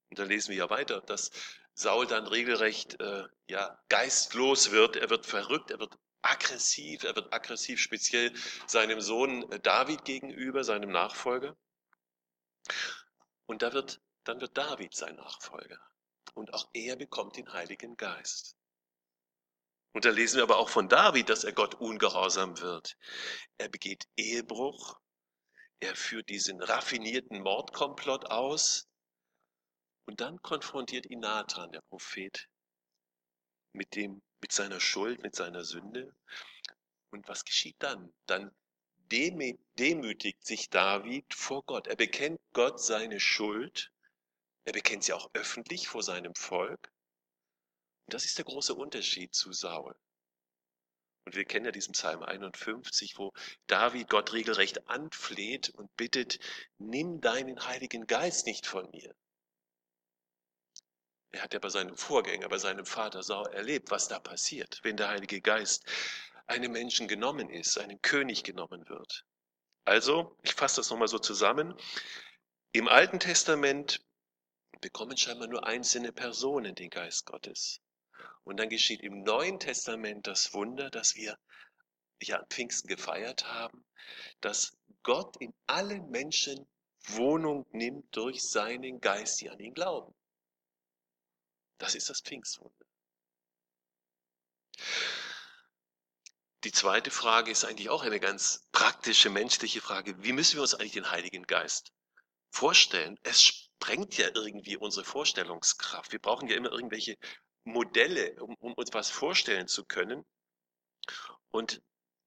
Und 0.10 0.18
da 0.18 0.24
lesen 0.24 0.50
wir 0.50 0.58
ja 0.58 0.70
weiter, 0.72 1.02
dass 1.02 1.30
Saul 1.78 2.08
dann 2.08 2.26
regelrecht 2.26 3.00
äh, 3.00 3.28
ja, 3.48 3.80
geistlos 3.88 4.72
wird, 4.72 4.96
er 4.96 5.12
wird 5.12 5.28
verrückt, 5.28 5.70
er 5.70 5.80
wird 5.80 5.96
aggressiv, 6.24 7.04
er 7.04 7.16
wird 7.16 7.32
aggressiv 7.32 7.80
speziell 7.80 8.34
seinem 8.66 9.00
Sohn 9.00 9.50
äh, 9.52 9.60
David 9.60 10.04
gegenüber, 10.04 10.64
seinem 10.64 10.90
Nachfolger. 10.90 11.56
Und 13.46 13.62
da 13.62 13.74
wird, 13.74 14.02
dann 14.24 14.42
wird 14.42 14.58
David 14.58 14.96
sein 14.96 15.18
Nachfolger. 15.18 15.80
Und 16.34 16.52
auch 16.56 16.68
er 16.74 16.96
bekommt 16.96 17.38
den 17.38 17.54
Heiligen 17.54 17.96
Geist. 17.96 18.58
Und 19.94 20.04
da 20.06 20.10
lesen 20.10 20.38
wir 20.38 20.44
aber 20.44 20.58
auch 20.58 20.70
von 20.70 20.90
David, 20.90 21.30
dass 21.30 21.44
er 21.44 21.54
Gott 21.54 21.76
ungehorsam 21.76 22.60
wird. 22.60 22.98
Er 23.60 23.70
begeht 23.70 24.08
Ehebruch. 24.16 25.00
Er 25.80 25.96
führt 25.96 26.30
diesen 26.30 26.60
raffinierten 26.60 27.44
Mordkomplott 27.44 28.26
aus. 28.32 28.87
Und 30.08 30.22
dann 30.22 30.42
konfrontiert 30.42 31.06
ihn 31.06 31.20
Nathan, 31.20 31.72
der 31.74 31.82
Prophet, 31.82 32.48
mit 33.74 33.94
dem, 33.96 34.22
mit 34.40 34.54
seiner 34.54 34.80
Schuld, 34.80 35.22
mit 35.22 35.36
seiner 35.36 35.66
Sünde. 35.66 36.16
Und 37.12 37.28
was 37.28 37.44
geschieht 37.44 37.76
dann? 37.80 38.14
Dann 38.26 38.56
demütigt 39.12 40.46
sich 40.46 40.70
David 40.70 41.34
vor 41.34 41.64
Gott. 41.64 41.88
Er 41.88 41.98
bekennt 41.98 42.40
Gott 42.54 42.80
seine 42.80 43.20
Schuld. 43.20 43.92
Er 44.64 44.74
bekennt 44.74 45.04
sie 45.04 45.14
auch 45.14 45.30
öffentlich 45.34 45.90
vor 45.90 46.04
seinem 46.04 46.36
Volk. 46.36 46.92
Und 48.06 48.14
das 48.14 48.24
ist 48.24 48.38
der 48.38 48.46
große 48.46 48.76
Unterschied 48.76 49.36
zu 49.36 49.52
Saul. 49.52 49.94
Und 51.26 51.36
wir 51.36 51.44
kennen 51.44 51.66
ja 51.66 51.72
diesen 51.72 51.92
Psalm 51.92 52.24
51, 52.24 53.18
wo 53.18 53.34
David 53.68 54.10
Gott 54.10 54.32
regelrecht 54.32 54.88
anfleht 54.88 55.70
und 55.72 55.94
bittet, 55.98 56.40
nimm 56.78 57.20
deinen 57.20 57.66
Heiligen 57.66 58.08
Geist 58.08 58.46
nicht 58.46 58.66
von 58.66 58.90
mir. 58.92 59.14
Er 61.38 61.44
hat 61.44 61.54
ja 61.54 61.60
bei 61.60 61.70
seinem 61.70 61.96
Vorgänger, 61.96 62.50
bei 62.50 62.58
seinem 62.58 62.84
Vater 62.84 63.22
Saul 63.22 63.46
erlebt, 63.54 63.92
was 63.92 64.08
da 64.08 64.18
passiert, 64.18 64.80
wenn 64.82 64.98
der 64.98 65.10
Heilige 65.10 65.40
Geist 65.40 65.86
einem 66.48 66.72
Menschen 66.72 67.08
genommen 67.08 67.52
ist, 67.52 67.78
einem 67.78 68.02
König 68.02 68.44
genommen 68.44 68.90
wird. 68.90 69.24
Also, 69.86 70.36
ich 70.42 70.56
fasse 70.56 70.78
das 70.78 70.90
nochmal 70.90 71.08
so 71.08 71.20
zusammen. 71.20 71.76
Im 72.72 72.88
Alten 72.88 73.20
Testament 73.20 74.04
bekommen 74.82 75.16
scheinbar 75.16 75.48
nur 75.48 75.68
einzelne 75.68 76.12
Personen 76.12 76.74
den 76.74 76.90
Geist 76.90 77.28
Gottes. 77.28 77.82
Und 78.44 78.58
dann 78.58 78.70
geschieht 78.70 79.02
im 79.02 79.22
Neuen 79.22 79.60
Testament 79.60 80.26
das 80.26 80.56
Wunder, 80.56 80.90
das 80.90 81.14
wir 81.14 81.38
ja 82.24 82.44
Pfingsten 82.50 82.88
gefeiert 82.88 83.46
haben, 83.46 83.86
dass 84.42 84.76
Gott 85.04 85.38
in 85.38 85.54
allen 85.68 86.10
Menschen 86.10 86.68
Wohnung 87.10 87.68
nimmt 87.74 88.16
durch 88.16 88.42
seinen 88.42 89.00
Geist, 89.02 89.40
die 89.42 89.52
an 89.52 89.60
ihn 89.60 89.76
glauben. 89.76 90.17
Das 91.78 91.96
ist 91.96 92.10
das 92.10 92.22
Pfingstwunder. 92.22 92.86
Die 96.64 96.72
zweite 96.72 97.12
Frage 97.12 97.52
ist 97.52 97.66
eigentlich 97.66 97.90
auch 97.90 98.04
eine 98.04 98.20
ganz 98.20 98.68
praktische, 98.72 99.30
menschliche 99.30 99.80
Frage. 99.80 100.22
Wie 100.24 100.34
müssen 100.34 100.56
wir 100.56 100.64
uns 100.64 100.74
eigentlich 100.74 100.94
den 100.94 101.12
Heiligen 101.12 101.44
Geist 101.44 101.94
vorstellen? 102.50 103.20
Es 103.24 103.42
sprengt 103.44 104.18
ja 104.18 104.30
irgendwie 104.34 104.76
unsere 104.76 105.06
Vorstellungskraft. 105.06 106.12
Wir 106.12 106.20
brauchen 106.20 106.48
ja 106.50 106.56
immer 106.56 106.72
irgendwelche 106.72 107.18
Modelle, 107.64 108.36
um, 108.42 108.56
um 108.60 108.74
uns 108.74 108.94
was 108.94 109.10
vorstellen 109.10 109.68
zu 109.68 109.86
können. 109.86 110.26
Und 111.50 111.82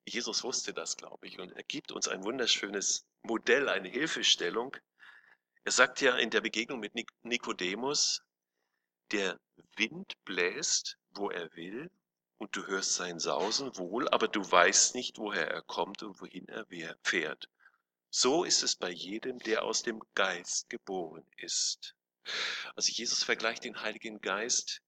Jesus 0.06 0.44
wusste 0.44 0.72
das, 0.72 0.96
glaube 0.96 1.26
ich, 1.26 1.38
und 1.38 1.52
er 1.52 1.62
gibt 1.64 1.92
uns 1.92 2.08
ein 2.08 2.24
wunderschönes 2.24 3.06
Modell, 3.22 3.68
eine 3.68 3.88
Hilfestellung. 3.88 4.76
Er 5.64 5.72
sagt 5.72 6.00
ja 6.00 6.16
in 6.16 6.30
der 6.30 6.40
Begegnung 6.40 6.80
mit 6.80 6.94
Nikodemus, 7.22 8.22
der 9.12 9.38
Wind 9.76 10.14
bläst, 10.24 10.98
wo 11.10 11.30
er 11.30 11.54
will, 11.54 11.90
und 12.38 12.56
du 12.56 12.66
hörst 12.66 12.94
sein 12.94 13.18
Sausen 13.18 13.76
wohl, 13.76 14.08
aber 14.08 14.26
du 14.26 14.40
weißt 14.40 14.94
nicht, 14.94 15.18
woher 15.18 15.48
er 15.48 15.62
kommt 15.62 16.02
und 16.02 16.20
wohin 16.20 16.48
er 16.48 16.66
fährt. 17.02 17.50
So 18.08 18.44
ist 18.44 18.62
es 18.62 18.76
bei 18.76 18.90
jedem, 18.90 19.38
der 19.40 19.62
aus 19.62 19.82
dem 19.82 20.02
Geist 20.14 20.70
geboren 20.70 21.24
ist. 21.36 21.94
Also 22.74 22.92
Jesus 22.92 23.22
vergleicht 23.22 23.64
den 23.64 23.82
Heiligen 23.82 24.20
Geist 24.20 24.80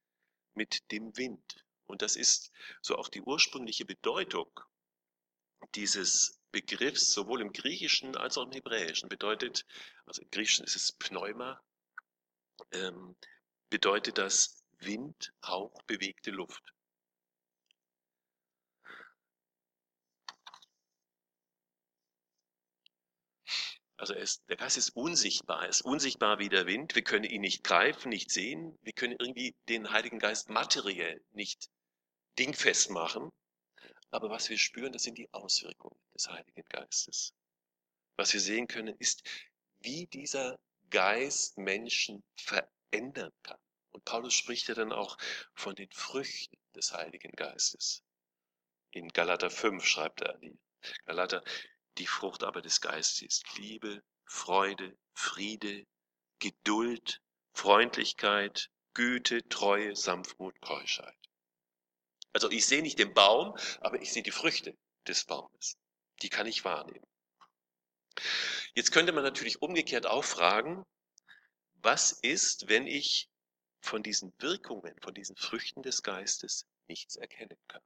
mit 0.55 0.91
dem 0.91 1.17
Wind. 1.17 1.65
Und 1.85 2.03
das 2.03 2.17
ist 2.17 2.51
so 2.81 2.97
auch 2.97 3.09
die 3.09 3.23
ursprüngliche 3.23 3.85
Bedeutung 3.85 4.51
dieses 5.75 6.41
Begriffs, 6.51 7.13
sowohl 7.13 7.41
im 7.41 7.53
Griechischen 7.53 8.17
als 8.17 8.37
auch 8.39 8.45
im 8.45 8.53
Hebräischen. 8.53 9.09
Bedeutet, 9.09 9.67
also 10.07 10.23
im 10.23 10.31
Griechischen 10.31 10.65
ist 10.65 10.77
es 10.77 10.93
Pneuma, 10.93 11.63
ähm, 12.73 13.15
bedeutet 13.73 14.19
das 14.19 14.63
Wind, 14.81 15.33
Hauch, 15.43 15.83
bewegte 15.85 16.31
Luft. 16.31 16.75
Also 23.97 24.13
ist, 24.13 24.47
der 24.51 24.59
Geist 24.59 24.77
ist 24.77 24.91
unsichtbar, 24.91 25.63
er 25.63 25.71
ist 25.71 25.81
unsichtbar 25.81 26.39
wie 26.39 26.51
der 26.51 26.67
Wind. 26.67 26.95
Wir 26.95 27.03
können 27.03 27.25
ihn 27.25 27.41
nicht 27.41 27.65
greifen, 27.65 28.11
nicht 28.11 28.31
sehen. 28.31 28.79
Wir 28.83 28.93
können 28.93 29.17
irgendwie 29.19 29.55
den 29.71 29.91
Heiligen 29.91 30.19
Geist 30.19 30.51
materiell 30.51 31.25
nicht 31.33 31.71
dingfest 32.39 32.91
machen. 32.91 33.31
Aber 34.11 34.29
was 34.29 34.51
wir 34.51 34.59
spüren, 34.59 34.93
das 34.93 35.05
sind 35.05 35.17
die 35.17 35.33
Auswirkungen 35.33 35.97
des 36.13 36.29
Heiligen 36.29 36.65
Geistes. 36.69 37.33
Was 38.17 38.35
wir 38.35 38.41
sehen 38.41 38.69
können, 38.69 38.95
ist, 38.99 39.23
wie 39.81 40.07
dieser 40.09 40.59
Geist 40.91 41.57
Menschen 41.57 42.23
verändern 42.37 43.33
kann. 43.43 43.62
Und 44.03 44.11
Paulus 44.11 44.35
spricht 44.35 44.67
ja 44.67 44.75
dann 44.75 44.91
auch 44.93 45.17
von 45.55 45.77
den 45.77 45.91
Früchten 45.93 46.59
des 46.75 46.93
Heiligen 46.93 47.31
Geistes. 47.37 48.03
In 48.91 49.09
Galater 49.09 49.49
5 49.49 49.87
schreibt 49.87 50.23
er 50.23 50.39
die. 50.39 50.59
Galater, 51.07 51.45
die 51.99 52.09
Frucht 52.09 52.43
aber 52.43 52.63
des 52.63 52.81
Geistes 52.81 53.23
ist 53.23 53.57
Liebe, 53.57 54.03
Freude, 54.25 54.99
Friede, 55.15 55.87
Geduld, 56.41 57.23
Freundlichkeit, 57.53 58.71
Güte, 58.93 59.49
Treue, 59.49 59.95
Sanftmut, 59.95 60.61
Keuschheit. 60.61 61.17
Also 62.33 62.51
ich 62.51 62.67
sehe 62.67 62.83
nicht 62.83 62.99
den 62.99 63.15
Baum, 63.15 63.57
aber 63.81 64.03
ich 64.03 64.13
sehe 64.13 64.25
die 64.25 64.33
Früchte 64.33 64.77
des 65.07 65.25
Baumes. 65.25 65.79
Die 66.23 66.29
kann 66.29 66.49
ich 66.49 66.65
wahrnehmen. 66.65 67.07
Jetzt 68.75 68.91
könnte 68.91 69.13
man 69.13 69.23
natürlich 69.23 69.63
umgekehrt 69.63 70.07
auch 70.07 70.25
fragen, 70.25 70.85
was 71.75 72.11
ist, 72.11 72.69
wenn 72.69 72.89
ich 72.89 73.29
von 73.83 74.03
diesen 74.03 74.33
Wirkungen, 74.39 74.95
von 75.03 75.13
diesen 75.13 75.37
Früchten 75.37 75.83
des 75.83 76.03
Geistes 76.03 76.67
nichts 76.89 77.17
erkennen 77.17 77.59
kann? 77.69 77.83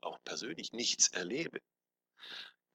Auch 0.00 0.18
persönlich 0.24 0.72
nichts 0.72 1.08
erlebe 1.08 1.60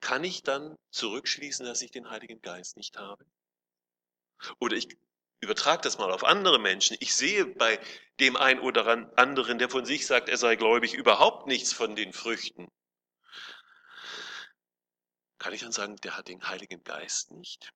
kann 0.00 0.24
ich 0.24 0.42
dann 0.42 0.78
zurückschließen, 0.90 1.66
dass 1.66 1.82
ich 1.82 1.90
den 1.90 2.10
Heiligen 2.10 2.40
Geist 2.40 2.76
nicht 2.76 2.96
habe? 2.96 3.24
Oder 4.58 4.76
ich 4.76 4.96
übertrage 5.40 5.82
das 5.82 5.98
mal 5.98 6.12
auf 6.12 6.24
andere 6.24 6.58
Menschen. 6.58 6.96
Ich 7.00 7.14
sehe 7.14 7.46
bei 7.46 7.80
dem 8.20 8.36
einen 8.36 8.60
oder 8.60 8.86
anderen, 9.16 9.58
der 9.58 9.68
von 9.68 9.84
sich 9.84 10.06
sagt, 10.06 10.28
er 10.28 10.36
sei 10.36 10.56
gläubig, 10.56 10.94
überhaupt 10.94 11.46
nichts 11.46 11.72
von 11.72 11.96
den 11.96 12.12
Früchten. 12.12 12.68
Kann 15.38 15.52
ich 15.52 15.60
dann 15.60 15.72
sagen, 15.72 15.96
der 15.96 16.16
hat 16.16 16.28
den 16.28 16.48
Heiligen 16.48 16.82
Geist 16.82 17.30
nicht? 17.30 17.72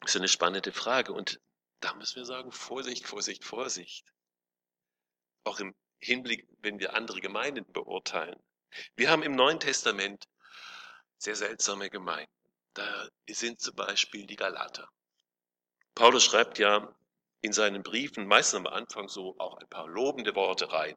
Das 0.00 0.14
ist 0.14 0.16
eine 0.16 0.28
spannende 0.28 0.72
Frage. 0.72 1.12
Und 1.12 1.40
da 1.84 1.92
müssen 1.92 2.16
wir 2.16 2.24
sagen, 2.24 2.50
Vorsicht, 2.50 3.06
Vorsicht, 3.06 3.44
Vorsicht. 3.44 4.10
Auch 5.44 5.60
im 5.60 5.74
Hinblick, 5.98 6.48
wenn 6.62 6.78
wir 6.78 6.94
andere 6.94 7.20
Gemeinden 7.20 7.70
beurteilen. 7.72 8.42
Wir 8.96 9.10
haben 9.10 9.22
im 9.22 9.34
Neuen 9.34 9.60
Testament 9.60 10.24
sehr 11.18 11.36
seltsame 11.36 11.90
Gemeinden. 11.90 12.32
Da 12.72 13.08
sind 13.28 13.60
zum 13.60 13.74
Beispiel 13.74 14.26
die 14.26 14.36
Galater. 14.36 14.88
Paulus 15.94 16.24
schreibt 16.24 16.58
ja 16.58 16.96
in 17.42 17.52
seinen 17.52 17.82
Briefen 17.82 18.26
meistens 18.26 18.60
am 18.60 18.66
Anfang 18.66 19.08
so 19.08 19.38
auch 19.38 19.58
ein 19.58 19.68
paar 19.68 19.86
lobende 19.86 20.34
Worte 20.34 20.72
rein. 20.72 20.96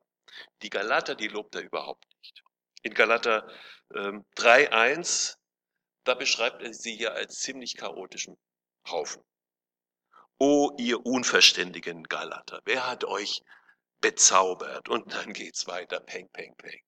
Die 0.62 0.70
Galater, 0.70 1.16
die 1.16 1.28
lobt 1.28 1.54
er 1.56 1.64
überhaupt 1.64 2.08
nicht. 2.20 2.44
In 2.84 2.94
Galater 2.94 3.52
ähm, 3.94 4.26
3.1, 4.38 5.36
da 6.06 6.14
beschreibt 6.14 6.62
er 6.62 6.74
sie 6.74 6.98
ja 6.98 7.12
als 7.12 7.40
ziemlich 7.40 7.76
chaotischen 7.76 8.38
Haufen. 8.88 9.27
O 10.40 10.72
ihr 10.78 11.06
unverständigen 11.06 12.04
Galater, 12.04 12.62
wer 12.66 12.88
hat 12.88 13.04
euch 13.04 13.42
bezaubert? 14.02 14.88
Und 14.88 15.12
dann 15.14 15.34
geht's 15.34 15.66
weiter, 15.68 16.00
peng, 16.00 16.30
peng, 16.30 16.56
peng. 16.56 16.82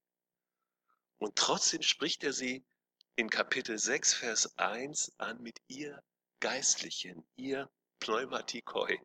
Und 1.17 1.35
trotzdem 1.35 1.81
spricht 1.81 2.23
er 2.23 2.33
sie 2.33 2.63
in 3.15 3.29
Kapitel 3.29 3.77
6, 3.77 4.13
Vers 4.13 4.57
1 4.57 5.13
an 5.17 5.41
mit 5.41 5.59
ihr 5.67 6.01
Geistlichen, 6.39 7.27
ihr 7.35 7.69
Pneumatikoi. 7.99 8.97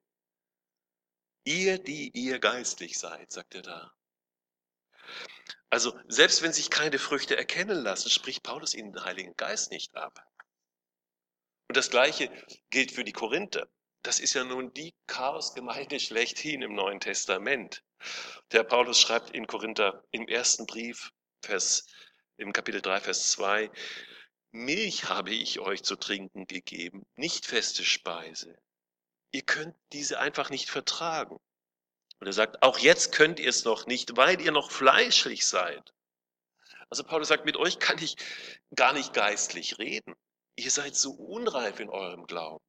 Ihr, 1.45 1.79
die 1.79 2.11
ihr 2.11 2.39
geistlich 2.39 2.99
seid, 2.99 3.33
sagt 3.33 3.55
er 3.55 3.63
da. 3.63 3.93
Also 5.71 5.99
selbst 6.07 6.43
wenn 6.43 6.53
sich 6.53 6.71
keine 6.71 6.99
Früchte 6.99 7.37
erkennen 7.37 7.83
lassen, 7.83 8.09
spricht 8.09 8.43
Paulus 8.43 8.75
ihnen 8.75 8.93
den 8.93 9.05
Heiligen 9.05 9.35
Geist 9.37 9.71
nicht 9.71 9.95
ab. 9.97 10.25
Und 11.69 11.77
das 11.77 11.91
Gleiche 11.91 12.31
gilt 12.71 12.93
für 12.93 13.05
die 13.05 13.13
Korinther. 13.13 13.69
Das 14.05 14.21
ist 14.21 14.35
ja 14.35 14.45
nun 14.45 14.71
die 14.75 14.95
Chaosgemeinde 15.07 15.99
schlechthin 16.01 16.61
im 16.61 16.75
Neuen 16.75 17.01
Testament. 17.01 17.83
Der 18.53 18.63
Paulus 18.63 19.01
schreibt 19.01 19.31
in 19.31 19.47
Korinther 19.47 20.05
im 20.11 20.29
ersten 20.29 20.67
Brief, 20.67 21.11
Vers 21.43 21.87
im 22.37 22.53
Kapitel 22.53 22.83
3, 22.83 23.01
Vers 23.01 23.29
2, 23.33 23.71
Milch 24.53 25.09
habe 25.09 25.31
ich 25.31 25.59
euch 25.61 25.83
zu 25.83 25.97
trinken 25.97 26.47
gegeben, 26.47 27.07
nicht 27.17 27.47
feste 27.47 27.83
Speise. 27.83 28.59
Ihr 29.33 29.43
könnt 29.43 29.75
diese 29.93 30.21
einfach 30.21 30.51
nicht 30.51 30.69
vertragen. 30.69 31.41
Und 32.21 32.27
er 32.27 32.35
sagt, 32.35 32.63
auch 32.63 32.79
jetzt 32.79 33.11
könnt 33.13 33.41
ihr 33.41 33.49
es 33.49 33.65
noch 33.65 33.87
nicht, 33.87 34.19
weil 34.19 34.39
ihr 34.39 34.53
noch 34.53 34.71
fleischlich 34.71 35.47
seid. 35.47 35.95
Also 36.91 37.05
Paulus 37.05 37.29
sagt, 37.29 37.47
mit 37.47 37.57
euch 37.57 37.79
kann 37.79 37.97
ich 37.99 38.17
gar 38.77 38.93
nicht 38.93 39.15
geistlich 39.15 39.79
reden. 39.79 40.15
Ihr 40.57 40.71
seid 40.71 40.95
so 40.95 41.13
unreif 41.13 41.81
in 41.81 41.89
eurem 41.89 42.27
Glauben. 42.27 42.65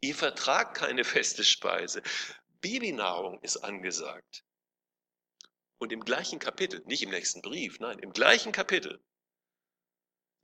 Ihr 0.00 0.14
vertragt 0.14 0.76
keine 0.76 1.04
feste 1.04 1.44
Speise. 1.44 2.02
Babynahrung 2.60 3.40
ist 3.42 3.58
angesagt. 3.58 4.44
Und 5.78 5.92
im 5.92 6.04
gleichen 6.04 6.38
Kapitel, 6.38 6.82
nicht 6.86 7.02
im 7.02 7.10
nächsten 7.10 7.42
Brief, 7.42 7.78
nein, 7.80 7.98
im 8.00 8.12
gleichen 8.12 8.52
Kapitel 8.52 9.00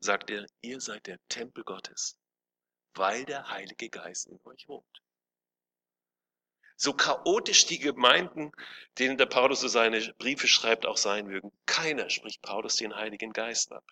sagt 0.00 0.30
er, 0.30 0.46
ihr 0.60 0.80
seid 0.80 1.06
der 1.06 1.18
Tempel 1.28 1.64
Gottes, 1.64 2.18
weil 2.94 3.24
der 3.24 3.48
Heilige 3.50 3.88
Geist 3.88 4.26
in 4.26 4.38
euch 4.44 4.68
wohnt. 4.68 5.02
So 6.76 6.92
chaotisch 6.92 7.66
die 7.66 7.78
Gemeinden, 7.78 8.52
denen 8.98 9.16
der 9.16 9.26
Paulus 9.26 9.60
so 9.60 9.68
seine 9.68 10.00
Briefe 10.14 10.48
schreibt, 10.48 10.86
auch 10.86 10.96
sein 10.96 11.26
mögen, 11.26 11.52
keiner 11.66 12.10
spricht 12.10 12.42
Paulus 12.42 12.76
den 12.76 12.94
Heiligen 12.94 13.32
Geist 13.32 13.72
ab. 13.72 13.84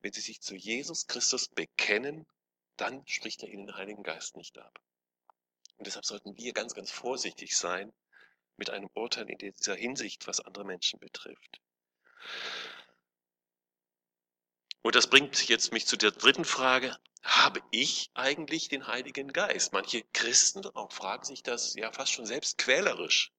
Wenn 0.00 0.12
sie 0.12 0.22
sich 0.22 0.40
zu 0.40 0.54
Jesus 0.54 1.06
Christus 1.06 1.48
bekennen, 1.48 2.26
dann 2.76 3.06
spricht 3.06 3.42
er 3.42 3.48
ihnen 3.48 3.66
den 3.66 3.76
Heiligen 3.76 4.02
Geist 4.02 4.36
nicht 4.36 4.58
ab. 4.58 4.80
Und 5.76 5.86
deshalb 5.86 6.04
sollten 6.04 6.36
wir 6.36 6.52
ganz, 6.52 6.74
ganz 6.74 6.90
vorsichtig 6.90 7.56
sein 7.56 7.92
mit 8.56 8.70
einem 8.70 8.88
Urteil 8.94 9.28
in 9.28 9.38
dieser 9.38 9.74
Hinsicht, 9.74 10.26
was 10.26 10.40
andere 10.40 10.64
Menschen 10.64 11.00
betrifft. 11.00 11.60
Und 14.82 14.94
das 14.94 15.08
bringt 15.08 15.48
jetzt 15.48 15.72
mich 15.72 15.86
zu 15.86 15.96
der 15.96 16.10
dritten 16.10 16.44
Frage. 16.44 16.96
Habe 17.22 17.60
ich 17.70 18.10
eigentlich 18.12 18.68
den 18.68 18.86
Heiligen 18.86 19.32
Geist? 19.32 19.72
Manche 19.72 20.02
Christen 20.12 20.66
auch 20.74 20.92
fragen 20.92 21.24
sich 21.24 21.42
das 21.42 21.74
ja 21.74 21.90
fast 21.90 22.12
schon 22.12 22.26
selbst 22.26 22.58
quälerisch. 22.58 23.32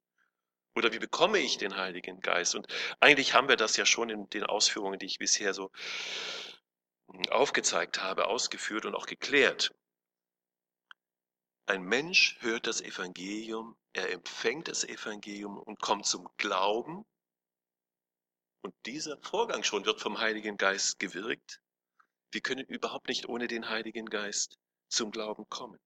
Oder 0.76 0.92
wie 0.92 1.00
bekomme 1.00 1.38
ich 1.38 1.58
den 1.58 1.78
Heiligen 1.78 2.20
Geist? 2.20 2.56
Und 2.56 2.68
eigentlich 3.00 3.34
haben 3.34 3.48
wir 3.48 3.56
das 3.56 3.78
ja 3.78 3.86
schon 3.86 4.10
in 4.10 4.30
den 4.32 4.44
Ausführungen, 4.44 5.00
die 5.00 5.06
ich 5.06 5.20
bisher 5.20 5.54
so 5.54 5.72
aufgezeigt 7.30 8.02
habe, 8.02 8.28
ausgeführt 8.28 8.86
und 8.86 8.96
auch 8.96 9.06
geklärt. 9.06 9.74
Ein 11.68 11.84
Mensch 11.84 12.38
hört 12.42 12.68
das 12.68 12.82
Evangelium, 12.82 13.76
er 13.94 14.12
empfängt 14.12 14.68
das 14.68 14.84
Evangelium 14.84 15.58
und 15.58 15.80
kommt 15.80 16.06
zum 16.06 16.30
Glauben 16.38 17.06
und 18.66 18.74
dieser 18.88 19.18
Vorgang 19.20 19.64
schon 19.64 19.86
wird 19.86 20.02
vom 20.02 20.18
Heiligen 20.18 20.58
Geist 20.58 20.98
gewirkt. 20.98 21.62
Wir 22.32 22.42
können 22.42 22.66
überhaupt 22.66 23.08
nicht 23.08 23.30
ohne 23.30 23.48
den 23.48 23.70
Heiligen 23.70 24.08
Geist 24.08 24.58
zum 24.90 25.12
Glauben 25.12 25.48
kommen. 25.50 25.80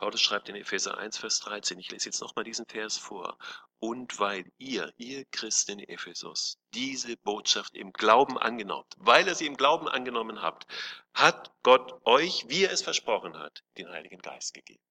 Paulus 0.00 0.22
schreibt 0.22 0.48
in 0.48 0.56
Epheser 0.56 0.96
1, 0.96 1.18
Vers 1.18 1.40
13, 1.40 1.78
ich 1.78 1.90
lese 1.90 2.06
jetzt 2.06 2.22
nochmal 2.22 2.42
diesen 2.42 2.64
Vers 2.64 2.96
vor. 2.96 3.36
Und 3.80 4.18
weil 4.18 4.50
ihr, 4.56 4.94
ihr 4.96 5.26
Christen 5.26 5.78
in 5.78 5.88
Ephesus, 5.90 6.56
diese 6.72 7.18
Botschaft 7.18 7.74
im 7.74 7.92
Glauben 7.92 8.38
angenommen 8.38 8.86
weil 8.96 9.26
ihr 9.26 9.34
sie 9.34 9.44
im 9.44 9.58
Glauben 9.58 9.88
angenommen 9.88 10.40
habt, 10.40 10.66
hat 11.12 11.52
Gott 11.62 12.00
euch, 12.06 12.48
wie 12.48 12.64
er 12.64 12.72
es 12.72 12.80
versprochen 12.80 13.36
hat, 13.36 13.62
den 13.76 13.90
Heiligen 13.90 14.22
Geist 14.22 14.54
gegeben. 14.54 14.82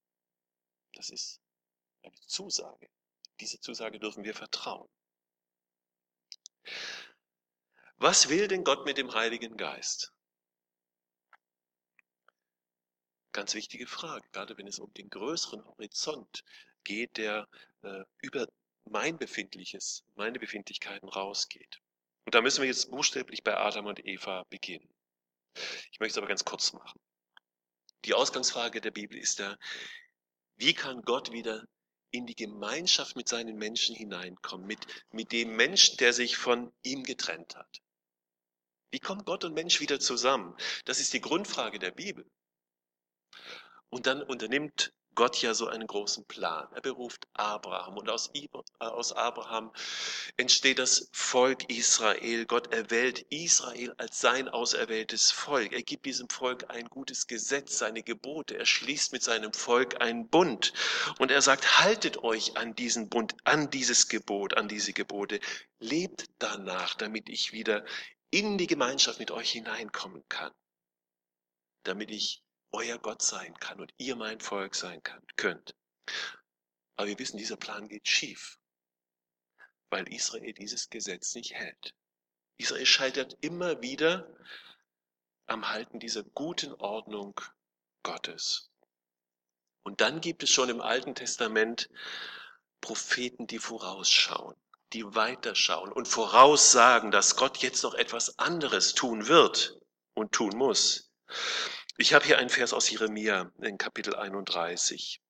Das 0.93 1.09
ist 1.09 1.41
eine 2.03 2.13
Zusage. 2.27 2.87
Diese 3.39 3.59
Zusage 3.59 3.99
dürfen 3.99 4.23
wir 4.23 4.35
vertrauen. 4.35 4.87
Was 7.97 8.29
will 8.29 8.47
denn 8.47 8.63
Gott 8.63 8.85
mit 8.85 8.99
dem 8.99 9.11
Heiligen 9.15 9.57
Geist? 9.57 10.13
Ganz 13.31 13.53
wichtige 13.53 13.87
Frage, 13.87 14.27
gerade 14.31 14.57
wenn 14.57 14.67
es 14.67 14.79
um 14.79 14.93
den 14.93 15.09
größeren 15.09 15.63
Horizont 15.65 16.43
geht, 16.83 17.17
der 17.17 17.47
äh, 17.83 18.03
über 18.21 18.47
mein 18.85 19.17
Befindliches, 19.17 20.03
meine 20.15 20.39
Befindlichkeiten 20.39 21.07
rausgeht. 21.07 21.79
Und 22.25 22.35
da 22.35 22.41
müssen 22.41 22.61
wir 22.61 22.67
jetzt 22.67 22.89
buchstäblich 22.89 23.43
bei 23.43 23.57
Adam 23.57 23.85
und 23.85 24.05
Eva 24.05 24.43
beginnen. 24.49 24.89
Ich 25.91 25.99
möchte 25.99 26.13
es 26.13 26.17
aber 26.17 26.27
ganz 26.27 26.45
kurz 26.45 26.73
machen. 26.73 26.99
Die 28.05 28.13
Ausgangsfrage 28.13 28.81
der 28.81 28.91
Bibel 28.91 29.17
ist 29.17 29.39
da, 29.39 29.57
wie 30.55 30.73
kann 30.73 31.01
Gott 31.03 31.31
wieder 31.31 31.65
in 32.11 32.25
die 32.25 32.35
Gemeinschaft 32.35 33.15
mit 33.15 33.27
seinen 33.27 33.57
Menschen 33.57 33.95
hineinkommen, 33.95 34.65
mit, 34.65 34.85
mit 35.11 35.31
dem 35.31 35.55
Menschen, 35.55 35.97
der 35.97 36.13
sich 36.13 36.37
von 36.37 36.73
ihm 36.83 37.03
getrennt 37.03 37.55
hat? 37.55 37.81
Wie 38.91 38.99
kommen 38.99 39.23
Gott 39.23 39.43
und 39.43 39.53
Mensch 39.53 39.79
wieder 39.79 39.99
zusammen? 39.99 40.55
Das 40.85 40.99
ist 40.99 41.13
die 41.13 41.21
Grundfrage 41.21 41.77
der 41.77 41.91
Bibel. 41.91 42.25
Und 43.89 44.05
dann 44.05 44.21
unternimmt 44.21 44.93
Gott 45.19 45.41
ja 45.41 45.53
so 45.53 45.67
einen 45.67 45.85
großen 45.85 46.23
Plan. 46.25 46.67
Er 46.73 46.79
beruft 46.79 47.27
Abraham 47.33 47.97
und 47.97 48.09
aus, 48.09 48.31
aus 48.79 49.11
Abraham 49.11 49.73
entsteht 50.37 50.79
das 50.79 51.09
Volk 51.11 51.69
Israel. 51.69 52.45
Gott 52.45 52.71
erwählt 52.71 53.25
Israel 53.29 53.93
als 53.97 54.21
sein 54.21 54.47
auserwähltes 54.47 55.31
Volk. 55.31 55.73
Er 55.73 55.81
gibt 55.81 56.05
diesem 56.05 56.29
Volk 56.29 56.69
ein 56.69 56.85
gutes 56.85 57.27
Gesetz, 57.27 57.79
seine 57.79 58.01
Gebote. 58.01 58.57
Er 58.57 58.65
schließt 58.65 59.11
mit 59.11 59.21
seinem 59.21 59.51
Volk 59.51 59.99
einen 59.99 60.29
Bund. 60.29 60.71
Und 61.17 61.31
er 61.31 61.41
sagt, 61.41 61.79
haltet 61.79 62.23
euch 62.23 62.55
an 62.55 62.73
diesen 62.75 63.09
Bund, 63.09 63.35
an 63.43 63.69
dieses 63.69 64.07
Gebot, 64.07 64.55
an 64.55 64.69
diese 64.69 64.93
Gebote. 64.93 65.41
Lebt 65.79 66.27
danach, 66.37 66.95
damit 66.95 67.27
ich 67.27 67.51
wieder 67.51 67.83
in 68.31 68.57
die 68.57 68.67
Gemeinschaft 68.67 69.19
mit 69.19 69.31
euch 69.31 69.51
hineinkommen 69.51 70.23
kann. 70.29 70.53
Damit 71.83 72.09
ich 72.09 72.41
euer 72.71 72.97
Gott 72.97 73.21
sein 73.21 73.53
kann 73.59 73.79
und 73.79 73.93
ihr 73.97 74.15
mein 74.15 74.39
Volk 74.39 74.75
sein 74.75 75.01
kann, 75.03 75.25
könnt. 75.35 75.75
Aber 76.95 77.07
wir 77.07 77.19
wissen, 77.19 77.37
dieser 77.37 77.57
Plan 77.57 77.87
geht 77.87 78.07
schief, 78.07 78.59
weil 79.89 80.11
Israel 80.13 80.53
dieses 80.53 80.89
Gesetz 80.89 81.33
nicht 81.35 81.53
hält. 81.53 81.95
Israel 82.57 82.85
scheitert 82.85 83.37
immer 83.41 83.81
wieder 83.81 84.27
am 85.47 85.69
Halten 85.69 85.99
dieser 85.99 86.23
guten 86.23 86.73
Ordnung 86.73 87.39
Gottes. 88.03 88.69
Und 89.83 90.01
dann 90.01 90.21
gibt 90.21 90.43
es 90.43 90.51
schon 90.51 90.69
im 90.69 90.81
Alten 90.81 91.15
Testament 91.15 91.89
Propheten, 92.81 93.47
die 93.47 93.59
vorausschauen, 93.59 94.55
die 94.93 95.03
weiterschauen 95.15 95.91
und 95.91 96.07
voraussagen, 96.07 97.11
dass 97.11 97.35
Gott 97.35 97.57
jetzt 97.57 97.83
noch 97.83 97.93
etwas 97.93 98.37
anderes 98.39 98.93
tun 98.93 99.27
wird 99.27 99.79
und 100.13 100.31
tun 100.31 100.55
muss. 100.55 101.11
Ich 102.01 102.13
habe 102.13 102.25
hier 102.25 102.37
einen 102.37 102.49
Vers 102.49 102.71
aus 102.71 102.89
Jeremia 102.89 103.51
in 103.61 103.77
Kapitel 103.77 104.15
31. 104.15 105.21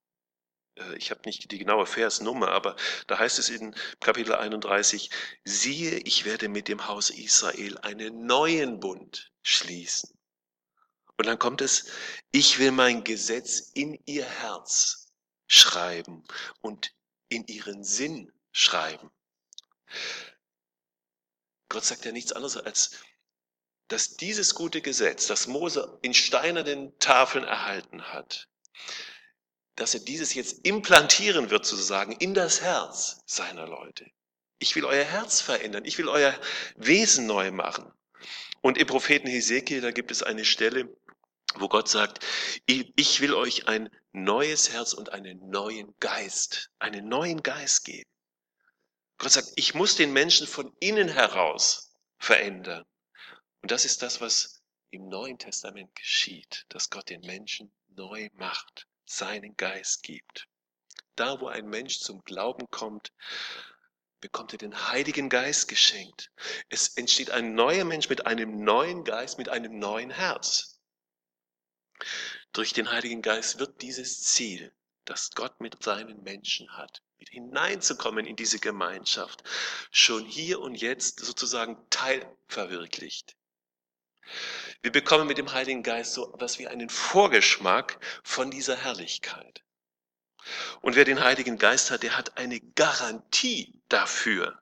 Äh, 0.75 0.97
ich 0.97 1.09
habe 1.09 1.21
nicht 1.25 1.49
die 1.49 1.57
genaue 1.57 1.87
Versnummer, 1.87 2.49
aber 2.49 2.75
da 3.07 3.17
heißt 3.17 3.39
es 3.39 3.49
in 3.49 3.75
Kapitel 3.99 4.35
31, 4.35 5.09
siehe, 5.43 5.97
ich 5.97 6.25
werde 6.25 6.47
mit 6.47 6.67
dem 6.67 6.87
Haus 6.87 7.09
Israel 7.09 7.79
einen 7.79 8.27
neuen 8.27 8.79
Bund 8.79 9.31
schließen. 9.41 10.15
Und 11.17 11.25
dann 11.25 11.39
kommt 11.39 11.61
es, 11.61 11.87
ich 12.31 12.59
will 12.59 12.71
mein 12.71 13.03
Gesetz 13.03 13.71
in 13.73 13.99
ihr 14.05 14.25
Herz 14.25 15.11
schreiben 15.47 16.23
und 16.61 16.93
in 17.29 17.47
ihren 17.47 17.83
Sinn 17.83 18.31
schreiben. 18.51 19.09
Gott 21.67 21.83
sagt 21.83 22.05
ja 22.05 22.11
nichts 22.11 22.31
anderes 22.31 22.57
als, 22.57 22.91
dass 23.89 24.15
dieses 24.15 24.55
gute 24.55 24.81
Gesetz, 24.81 25.27
das 25.27 25.47
Mose 25.47 25.99
in 26.01 26.13
steinernen 26.13 26.97
Tafeln 26.99 27.43
erhalten 27.43 28.01
hat, 28.13 28.47
dass 29.75 29.93
er 29.93 29.99
dieses 29.99 30.33
jetzt 30.33 30.65
implantieren 30.65 31.49
wird 31.49 31.65
sozusagen 31.65 32.11
in 32.13 32.33
das 32.33 32.61
Herz 32.61 33.21
seiner 33.25 33.67
Leute. 33.67 34.05
Ich 34.59 34.75
will 34.75 34.85
euer 34.85 35.03
Herz 35.03 35.41
verändern, 35.41 35.85
ich 35.85 35.97
will 35.97 36.07
euer 36.07 36.39
Wesen 36.75 37.25
neu 37.25 37.51
machen. 37.51 37.91
Und 38.61 38.77
im 38.77 38.87
Propheten 38.87 39.27
Hesekiel, 39.27 39.81
da 39.81 39.91
gibt 39.91 40.11
es 40.11 40.21
eine 40.21 40.45
Stelle, 40.45 40.93
wo 41.55 41.67
Gott 41.67 41.87
sagt, 41.87 42.23
ich 42.65 43.21
will 43.21 43.33
euch 43.33 43.67
ein 43.67 43.89
neues 44.11 44.71
Herz 44.71 44.93
und 44.93 45.13
einen 45.13 45.49
neuen 45.49 45.95
Geist, 45.99 46.69
einen 46.77 47.07
neuen 47.07 47.41
Geist 47.41 47.85
geben. 47.85 48.09
Gott 49.17 49.31
sagt, 49.31 49.49
ich 49.55 49.73
muss 49.73 49.95
den 49.95 50.13
Menschen 50.13 50.45
von 50.45 50.71
innen 50.79 51.07
heraus 51.07 51.95
verändern. 52.17 52.85
Und 53.61 53.71
das 53.71 53.85
ist 53.85 54.01
das, 54.01 54.21
was 54.21 54.61
im 54.91 55.07
Neuen 55.07 55.37
Testament 55.37 55.93
geschieht, 55.95 56.65
dass 56.69 56.89
Gott 56.89 57.09
den 57.09 57.21
Menschen 57.21 57.71
neu 57.89 58.29
macht, 58.33 58.87
seinen 59.05 59.55
Geist 59.57 60.03
gibt. 60.03 60.47
Da, 61.15 61.39
wo 61.41 61.47
ein 61.47 61.67
Mensch 61.67 61.99
zum 61.99 62.23
Glauben 62.23 62.69
kommt, 62.69 63.11
bekommt 64.21 64.53
er 64.53 64.57
den 64.57 64.89
Heiligen 64.89 65.29
Geist 65.29 65.67
geschenkt. 65.67 66.31
Es 66.69 66.89
entsteht 66.89 67.31
ein 67.31 67.53
neuer 67.55 67.85
Mensch 67.85 68.09
mit 68.09 68.25
einem 68.25 68.63
neuen 68.63 69.03
Geist, 69.03 69.37
mit 69.37 69.49
einem 69.49 69.79
neuen 69.79 70.11
Herz. 70.11 70.79
Durch 72.53 72.73
den 72.73 72.91
Heiligen 72.91 73.21
Geist 73.21 73.59
wird 73.59 73.81
dieses 73.81 74.23
Ziel, 74.23 74.73
das 75.05 75.31
Gott 75.31 75.59
mit 75.59 75.83
seinen 75.83 76.23
Menschen 76.23 76.69
hat, 76.77 77.01
mit 77.17 77.29
hineinzukommen 77.29 78.25
in 78.25 78.35
diese 78.35 78.59
Gemeinschaft, 78.59 79.43
schon 79.91 80.25
hier 80.25 80.59
und 80.59 80.75
jetzt 80.75 81.19
sozusagen 81.19 81.77
teilverwirklicht. 81.89 83.35
Wir 84.81 84.91
bekommen 84.91 85.27
mit 85.27 85.37
dem 85.37 85.51
Heiligen 85.51 85.83
Geist 85.83 86.13
so 86.13 86.33
etwas 86.33 86.59
wie 86.59 86.67
einen 86.67 86.89
Vorgeschmack 86.89 87.99
von 88.23 88.49
dieser 88.49 88.77
Herrlichkeit. 88.77 89.63
Und 90.81 90.95
wer 90.95 91.05
den 91.05 91.23
Heiligen 91.23 91.57
Geist 91.57 91.91
hat, 91.91 92.03
der 92.03 92.17
hat 92.17 92.37
eine 92.37 92.59
Garantie 92.59 93.73
dafür, 93.89 94.61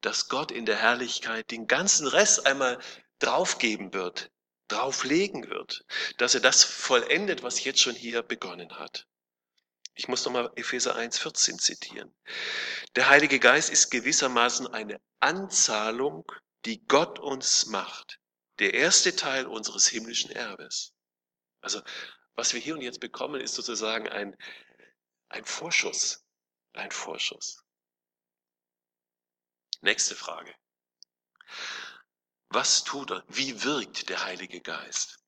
dass 0.00 0.28
Gott 0.28 0.50
in 0.50 0.66
der 0.66 0.76
Herrlichkeit 0.76 1.50
den 1.50 1.66
ganzen 1.66 2.06
Rest 2.06 2.46
einmal 2.46 2.78
draufgeben 3.18 3.92
wird, 3.92 4.30
drauflegen 4.68 5.48
wird, 5.48 5.84
dass 6.18 6.34
er 6.34 6.40
das 6.40 6.62
vollendet, 6.62 7.42
was 7.42 7.64
jetzt 7.64 7.80
schon 7.80 7.94
hier 7.94 8.22
begonnen 8.22 8.78
hat. 8.78 9.06
Ich 9.94 10.06
muss 10.06 10.24
nochmal 10.24 10.52
Epheser 10.54 10.96
1,14 10.96 11.58
zitieren. 11.58 12.14
Der 12.94 13.08
Heilige 13.08 13.40
Geist 13.40 13.70
ist 13.70 13.90
gewissermaßen 13.90 14.68
eine 14.68 15.00
Anzahlung, 15.18 16.30
die 16.64 16.86
Gott 16.86 17.18
uns 17.18 17.66
macht. 17.66 18.17
Der 18.58 18.74
erste 18.74 19.14
Teil 19.14 19.46
unseres 19.46 19.86
himmlischen 19.86 20.30
Erbes. 20.30 20.94
Also, 21.60 21.82
was 22.34 22.54
wir 22.54 22.60
hier 22.60 22.74
und 22.74 22.82
jetzt 22.82 23.00
bekommen, 23.00 23.40
ist 23.40 23.54
sozusagen 23.54 24.08
ein, 24.08 24.36
ein 25.28 25.44
Vorschuss. 25.44 26.24
Ein 26.72 26.90
Vorschuss. 26.90 27.64
Nächste 29.80 30.14
Frage. 30.14 30.54
Was 32.48 32.84
tut? 32.84 33.10
Wie 33.28 33.62
wirkt 33.62 34.08
der 34.08 34.24
Heilige 34.24 34.60
Geist? 34.60 35.18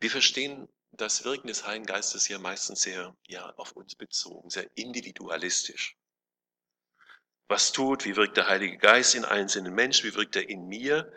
Wir 0.00 0.10
verstehen 0.10 0.68
das 0.92 1.24
Wirken 1.24 1.48
des 1.48 1.66
Heiligen 1.66 1.86
Geistes 1.86 2.28
ja 2.28 2.38
meistens 2.38 2.82
sehr 2.82 3.16
ja, 3.26 3.50
auf 3.56 3.72
uns 3.72 3.94
bezogen, 3.94 4.50
sehr 4.50 4.70
individualistisch. 4.76 5.96
Was 7.52 7.70
tut, 7.70 8.06
wie 8.06 8.16
wirkt 8.16 8.38
der 8.38 8.48
Heilige 8.48 8.78
Geist 8.78 9.14
in 9.14 9.26
einzelnen 9.26 9.74
Menschen, 9.74 10.08
wie 10.08 10.14
wirkt 10.14 10.36
er 10.36 10.48
in 10.48 10.68
mir? 10.68 11.12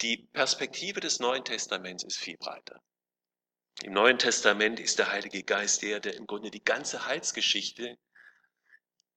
Die 0.00 0.18
Perspektive 0.32 1.00
des 1.00 1.18
Neuen 1.18 1.44
Testaments 1.44 2.04
ist 2.04 2.18
viel 2.18 2.36
breiter. 2.36 2.80
Im 3.82 3.92
Neuen 3.92 4.16
Testament 4.16 4.78
ist 4.78 5.00
der 5.00 5.10
Heilige 5.10 5.42
Geist 5.42 5.82
der, 5.82 5.98
der 5.98 6.14
im 6.14 6.28
Grunde 6.28 6.52
die 6.52 6.62
ganze 6.62 7.04
Heilsgeschichte 7.04 7.98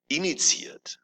initiiert 0.08 0.98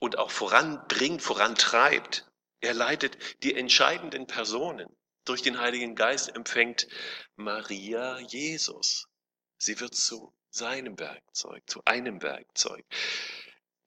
und 0.00 0.18
auch 0.18 0.30
voranbringt, 0.30 1.20
vorantreibt. 1.20 2.30
Er 2.60 2.74
leitet 2.74 3.42
die 3.42 3.56
entscheidenden 3.56 4.28
Personen. 4.28 4.86
Durch 5.24 5.42
den 5.42 5.58
Heiligen 5.58 5.96
Geist 5.96 6.32
empfängt 6.36 6.86
Maria 7.34 8.20
Jesus. 8.20 9.08
Sie 9.56 9.80
wird 9.80 9.96
zu 9.96 10.32
seinem 10.48 10.96
Werkzeug, 10.96 11.68
zu 11.68 11.82
einem 11.84 12.22
Werkzeug. 12.22 12.84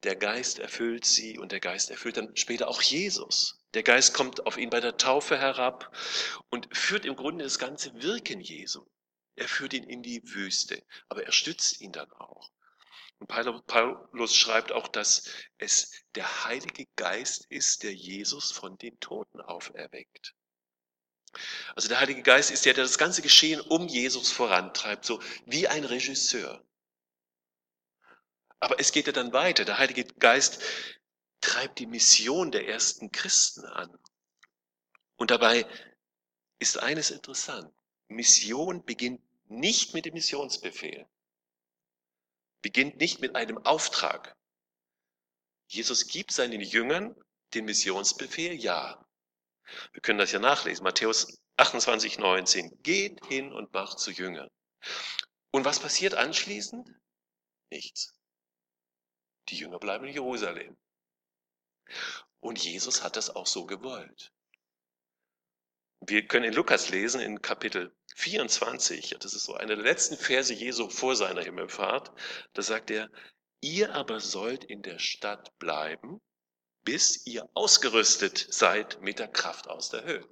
Der 0.02 0.16
Geist 0.16 0.58
erfüllt 0.58 1.04
sie 1.04 1.38
und 1.38 1.52
der 1.52 1.60
Geist 1.60 1.90
erfüllt 1.90 2.16
dann 2.16 2.36
später 2.36 2.68
auch 2.68 2.82
Jesus. 2.82 3.60
Der 3.74 3.84
Geist 3.84 4.14
kommt 4.14 4.46
auf 4.46 4.56
ihn 4.56 4.70
bei 4.70 4.80
der 4.80 4.96
Taufe 4.96 5.38
herab 5.38 5.96
und 6.50 6.68
führt 6.76 7.04
im 7.04 7.14
Grunde 7.14 7.44
das 7.44 7.58
ganze 7.58 7.94
Wirken 8.02 8.40
Jesu. 8.40 8.84
Er 9.36 9.48
führt 9.48 9.74
ihn 9.74 9.84
in 9.84 10.02
die 10.02 10.22
Wüste, 10.24 10.82
aber 11.08 11.24
er 11.24 11.32
stützt 11.32 11.80
ihn 11.80 11.92
dann 11.92 12.10
auch. 12.12 12.50
Und 13.18 13.28
Paulus 13.28 14.34
schreibt 14.34 14.72
auch, 14.72 14.88
dass 14.88 15.30
es 15.58 15.92
der 16.16 16.44
Heilige 16.44 16.86
Geist 16.96 17.46
ist, 17.48 17.84
der 17.84 17.94
Jesus 17.94 18.50
von 18.50 18.76
den 18.78 18.98
Toten 18.98 19.40
auferweckt. 19.40 20.34
Also 21.76 21.88
der 21.88 22.00
Heilige 22.00 22.22
Geist 22.22 22.50
ist 22.50 22.66
der, 22.66 22.74
der 22.74 22.84
das 22.84 22.98
ganze 22.98 23.22
Geschehen 23.22 23.60
um 23.60 23.86
Jesus 23.86 24.32
vorantreibt, 24.32 25.04
so 25.04 25.22
wie 25.46 25.68
ein 25.68 25.84
Regisseur. 25.84 26.66
Aber 28.62 28.78
es 28.78 28.92
geht 28.92 29.08
ja 29.08 29.12
dann 29.12 29.32
weiter. 29.32 29.64
Der 29.64 29.78
Heilige 29.78 30.04
Geist 30.04 30.62
treibt 31.40 31.80
die 31.80 31.86
Mission 31.86 32.52
der 32.52 32.68
ersten 32.68 33.10
Christen 33.10 33.64
an. 33.64 33.90
Und 35.16 35.32
dabei 35.32 35.66
ist 36.60 36.78
eines 36.78 37.10
interessant. 37.10 37.74
Mission 38.06 38.84
beginnt 38.84 39.20
nicht 39.46 39.94
mit 39.94 40.04
dem 40.04 40.14
Missionsbefehl, 40.14 41.08
beginnt 42.62 42.98
nicht 42.98 43.20
mit 43.20 43.34
einem 43.34 43.58
Auftrag. 43.58 44.36
Jesus 45.66 46.06
gibt 46.06 46.30
seinen 46.30 46.60
Jüngern 46.60 47.16
den 47.54 47.64
Missionsbefehl, 47.64 48.52
ja. 48.52 49.04
Wir 49.92 50.02
können 50.02 50.20
das 50.20 50.30
ja 50.30 50.38
nachlesen. 50.38 50.84
Matthäus 50.84 51.36
28, 51.56 52.18
19. 52.18 52.80
Geht 52.84 53.26
hin 53.26 53.52
und 53.52 53.72
macht 53.72 53.98
zu 53.98 54.12
Jüngern. 54.12 54.48
Und 55.50 55.64
was 55.64 55.80
passiert 55.80 56.14
anschließend? 56.14 56.88
Nichts. 57.68 58.14
Die 59.48 59.56
Jünger 59.56 59.78
bleiben 59.78 60.06
in 60.06 60.14
Jerusalem. 60.14 60.76
Und 62.40 62.62
Jesus 62.62 63.02
hat 63.02 63.16
das 63.16 63.30
auch 63.30 63.46
so 63.46 63.66
gewollt. 63.66 64.32
Wir 66.00 66.26
können 66.26 66.46
in 66.46 66.54
Lukas 66.54 66.88
lesen, 66.88 67.20
in 67.20 67.42
Kapitel 67.42 67.94
24, 68.16 69.16
das 69.20 69.34
ist 69.34 69.44
so 69.44 69.54
einer 69.54 69.76
der 69.76 69.84
letzten 69.84 70.16
Verse 70.16 70.52
Jesu 70.52 70.88
vor 70.88 71.14
seiner 71.14 71.42
Himmelfahrt, 71.42 72.12
da 72.54 72.62
sagt 72.62 72.90
er, 72.90 73.10
ihr 73.60 73.94
aber 73.94 74.18
sollt 74.18 74.64
in 74.64 74.82
der 74.82 74.98
Stadt 74.98 75.56
bleiben 75.58 76.20
bis 76.84 77.26
ihr 77.26 77.48
ausgerüstet 77.54 78.46
seid 78.50 79.00
mit 79.00 79.18
der 79.18 79.28
Kraft 79.28 79.68
aus 79.68 79.90
der 79.90 80.04
Höhe. 80.04 80.28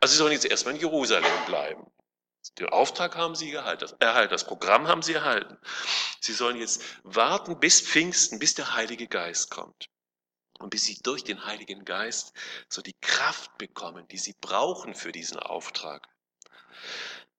Also 0.00 0.12
sie 0.12 0.18
sollen 0.18 0.32
jetzt 0.32 0.46
erstmal 0.46 0.74
in 0.74 0.80
Jerusalem 0.80 1.32
bleiben. 1.46 1.86
Den 2.52 2.68
Auftrag 2.68 3.16
haben 3.16 3.34
sie 3.34 3.52
erhalten, 3.52 3.86
das 4.30 4.44
Programm 4.44 4.86
haben 4.86 5.02
sie 5.02 5.14
erhalten. 5.14 5.58
Sie 6.20 6.32
sollen 6.32 6.58
jetzt 6.58 6.82
warten 7.02 7.58
bis 7.58 7.80
Pfingsten, 7.80 8.38
bis 8.38 8.54
der 8.54 8.74
Heilige 8.74 9.08
Geist 9.08 9.50
kommt. 9.50 9.88
Und 10.58 10.70
bis 10.70 10.84
sie 10.84 11.00
durch 11.02 11.24
den 11.24 11.44
Heiligen 11.46 11.84
Geist 11.84 12.32
so 12.68 12.80
die 12.80 12.96
Kraft 13.00 13.58
bekommen, 13.58 14.06
die 14.08 14.18
sie 14.18 14.34
brauchen 14.40 14.94
für 14.94 15.10
diesen 15.10 15.38
Auftrag. 15.38 16.08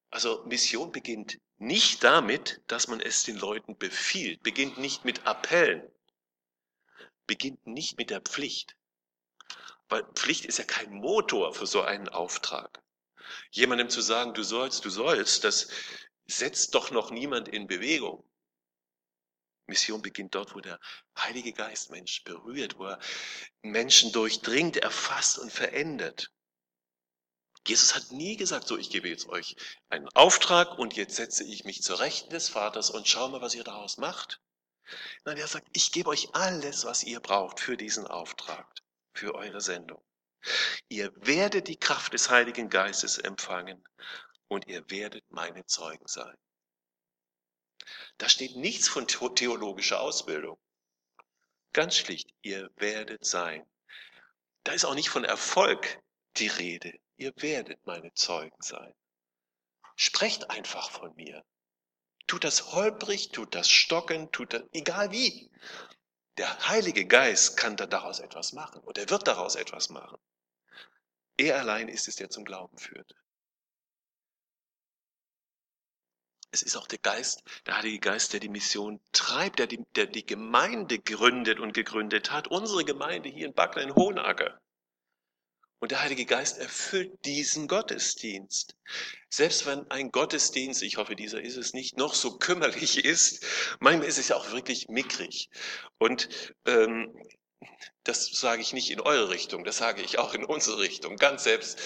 Also 0.10 0.44
Mission 0.46 0.92
beginnt 0.92 1.40
nicht 1.58 2.04
damit, 2.04 2.62
dass 2.68 2.88
man 2.88 3.00
es 3.00 3.24
den 3.24 3.38
Leuten 3.38 3.78
befiehlt, 3.78 4.44
beginnt 4.44 4.78
nicht 4.78 5.06
mit 5.06 5.26
Appellen, 5.26 5.84
beginnt 7.28 7.66
nicht 7.66 7.98
mit 7.98 8.10
der 8.10 8.22
Pflicht. 8.22 8.76
Weil 9.88 10.04
Pflicht 10.14 10.46
ist 10.46 10.58
ja 10.58 10.66
kein 10.66 10.92
Motor 10.92 11.54
für 11.54 11.68
so 11.68 11.82
einen 11.82 12.10
Auftrag. 12.10 12.82
Jemandem 13.52 13.90
zu 13.90 14.02
sagen, 14.02 14.34
du 14.34 14.44
sollst, 14.44 14.86
du 14.86 14.90
sollst, 14.90 15.44
das 15.44 15.68
setzt 16.28 16.76
doch 16.76 16.92
noch 16.92 17.12
niemand 17.12 17.48
in 17.48 17.68
Bewegung. 17.68 18.28
Mission 19.68 20.02
beginnt 20.02 20.36
dort, 20.36 20.54
wo 20.54 20.60
der 20.60 20.80
Heilige 21.18 21.54
Geist 21.54 21.90
Mensch 21.90 22.24
berührt, 22.24 22.78
wo 22.78 22.86
er 22.86 23.00
Menschen 23.62 24.12
durchdringt, 24.12 24.78
erfasst 24.78 25.40
und 25.40 25.52
verändert. 25.52 26.32
Jesus 27.68 27.96
hat 27.96 28.12
nie 28.12 28.38
gesagt, 28.38 28.68
so, 28.68 28.78
ich 28.78 28.92
gebe 28.92 29.10
jetzt 29.10 29.28
euch 29.28 29.56
einen 29.90 30.08
Auftrag 30.10 30.78
und 30.78 30.96
jetzt 30.96 31.16
setze 31.16 31.44
ich 31.44 31.64
mich 31.64 31.82
zur 31.82 32.00
Rechten 32.00 32.30
des 32.30 32.50
Vaters 32.50 32.92
und 32.92 33.08
schau 33.08 33.28
mal, 33.30 33.42
was 33.42 33.56
ihr 33.56 33.64
daraus 33.64 33.98
macht. 33.98 34.40
Nein, 35.24 35.38
er 35.38 35.48
sagt, 35.48 35.68
ich 35.74 35.92
gebe 35.92 36.10
euch 36.10 36.36
alles, 36.36 36.86
was 36.86 37.04
ihr 37.04 37.20
braucht 37.20 37.60
für 37.60 37.76
diesen 37.76 38.06
Auftrag, 38.06 38.68
für 39.14 39.34
eure 39.34 39.62
Sendung. 39.62 40.04
Ihr 40.90 41.12
werdet 41.16 41.68
die 41.68 41.78
Kraft 41.78 42.14
des 42.14 42.30
Heiligen 42.30 42.70
Geistes 42.70 43.18
empfangen 43.18 43.84
und 44.48 44.68
ihr 44.68 44.90
werdet 44.90 45.24
meine 45.30 45.66
Zeugen 45.66 46.08
sein. 46.08 46.38
Da 48.18 48.30
steht 48.30 48.56
nichts 48.56 48.88
von 48.88 49.08
theologischer 49.08 50.00
Ausbildung. 50.00 50.58
Ganz 51.74 51.98
schlicht, 51.98 52.30
ihr 52.42 52.70
werdet 52.78 53.26
sein. 53.26 53.66
Da 54.64 54.72
ist 54.74 54.86
auch 54.86 54.96
nicht 54.96 55.10
von 55.10 55.26
Erfolg 55.26 56.00
die 56.38 56.48
Rede. 56.48 56.98
Ihr 57.18 57.34
werdet 57.38 57.86
meine 57.86 58.14
Zeugen 58.14 58.62
sein. 58.62 58.94
Sprecht 59.96 60.50
einfach 60.50 60.92
von 60.92 61.14
mir. 61.16 61.44
Tut 62.28 62.44
das 62.44 62.72
holprig, 62.74 63.32
tut 63.32 63.54
das 63.54 63.70
stocken, 63.70 64.32
tut 64.32 64.54
das, 64.54 64.64
egal 64.72 65.12
wie. 65.12 65.52
Der 66.38 66.68
Heilige 66.68 67.06
Geist 67.06 67.58
kann 67.58 67.78
da 67.78 67.86
daraus 67.86 68.20
etwas 68.20 68.54
machen 68.54 68.82
und 68.82 68.98
er 68.98 69.10
wird 69.10 69.28
daraus 69.28 69.56
etwas 69.56 69.90
machen. 69.90 70.18
Er 71.38 71.60
allein 71.60 71.88
ist 71.88 72.08
es, 72.08 72.16
der 72.16 72.30
zum 72.30 72.46
Glauben 72.46 72.78
führt. 72.78 73.14
Es 76.52 76.62
ist 76.62 76.78
auch 76.78 76.88
der 76.88 77.00
Geist, 77.00 77.44
der 77.66 77.78
Heilige 77.78 78.00
Geist, 78.00 78.32
der 78.32 78.40
die 78.40 78.48
Mission 78.48 79.02
treibt, 79.12 79.60
der 79.60 79.68
die, 79.68 79.84
der 79.96 80.06
die 80.06 80.26
Gemeinde 80.26 81.00
gründet 81.00 81.60
und 81.60 81.74
gegründet 81.74 82.32
hat. 82.32 82.48
Unsere 82.48 82.86
Gemeinde 82.86 83.28
hier 83.28 83.48
in 83.48 83.54
Backler 83.54 83.84
in 83.84 83.94
Hohenacker. 83.94 84.62
Und 85.80 85.92
der 85.92 86.02
Heilige 86.02 86.26
Geist 86.26 86.58
erfüllt 86.58 87.14
diesen 87.26 87.68
Gottesdienst. 87.68 88.78
Selbst 89.30 89.66
wenn 89.66 89.92
ein 89.92 90.12
Gottesdienst, 90.12 90.82
ich 90.82 90.96
hoffe, 90.96 91.18
dieser 91.18 91.42
ist 91.42 91.58
es 91.58 91.74
nicht, 91.74 91.98
noch 91.98 92.14
so 92.14 92.38
kümmerlich 92.38 93.04
ist, 93.06 93.46
manchmal 93.82 94.08
ist 94.08 94.18
es 94.18 94.30
ja 94.30 94.38
auch 94.38 94.52
wirklich 94.52 94.88
mickrig. 94.88 95.50
Und 95.98 96.30
ähm, 96.66 97.14
das 98.04 98.28
sage 98.28 98.62
ich 98.62 98.74
nicht 98.74 98.92
in 98.92 99.02
eure 99.02 99.30
Richtung, 99.30 99.64
das 99.64 99.78
sage 99.78 100.02
ich 100.02 100.20
auch 100.20 100.34
in 100.34 100.46
unsere 100.46 100.80
Richtung. 100.80 101.18
Ganz 101.18 101.44
selbst 101.44 101.80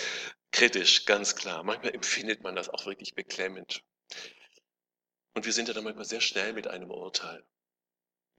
kritisch, 0.52 1.06
ganz 1.06 1.36
klar. 1.36 1.63
Manchmal 1.63 1.94
empfindet 1.94 2.44
man 2.44 2.56
das 2.56 2.70
auch 2.70 2.86
wirklich 2.86 3.15
beklemmend. 3.15 3.84
Und 5.34 5.46
wir 5.46 5.54
sind 5.54 5.68
ja 5.68 5.74
dann 5.74 5.84
manchmal 5.84 6.06
sehr 6.06 6.22
schnell 6.22 6.54
mit 6.54 6.68
einem 6.68 6.92
Urteil 6.92 7.44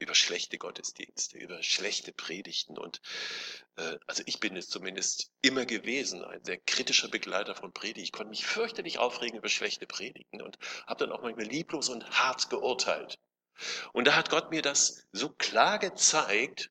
über 0.00 0.14
schlechte 0.14 0.58
Gottesdienste, 0.58 1.38
über 1.38 1.62
schlechte 1.62 2.12
Predigten. 2.12 2.78
Und 2.78 3.00
äh, 3.76 3.98
also 4.06 4.22
ich 4.26 4.40
bin 4.40 4.56
es 4.56 4.68
zumindest 4.68 5.30
immer 5.42 5.66
gewesen, 5.66 6.24
ein 6.24 6.42
sehr 6.42 6.56
kritischer 6.58 7.08
Begleiter 7.08 7.54
von 7.54 7.72
Predigt. 7.72 8.06
Ich 8.06 8.12
konnte 8.12 8.30
mich 8.30 8.46
fürchterlich 8.46 8.98
aufregen 8.98 9.38
über 9.38 9.48
schlechte 9.48 9.86
Predigten 9.86 10.40
und 10.40 10.58
habe 10.86 11.04
dann 11.04 11.12
auch 11.12 11.22
manchmal 11.22 11.46
lieblos 11.46 11.90
und 11.90 12.10
hart 12.10 12.48
geurteilt. 12.50 13.18
Und 13.92 14.06
da 14.06 14.16
hat 14.16 14.30
Gott 14.30 14.50
mir 14.50 14.62
das 14.62 15.06
so 15.12 15.28
klar 15.28 15.78
gezeigt, 15.78 16.70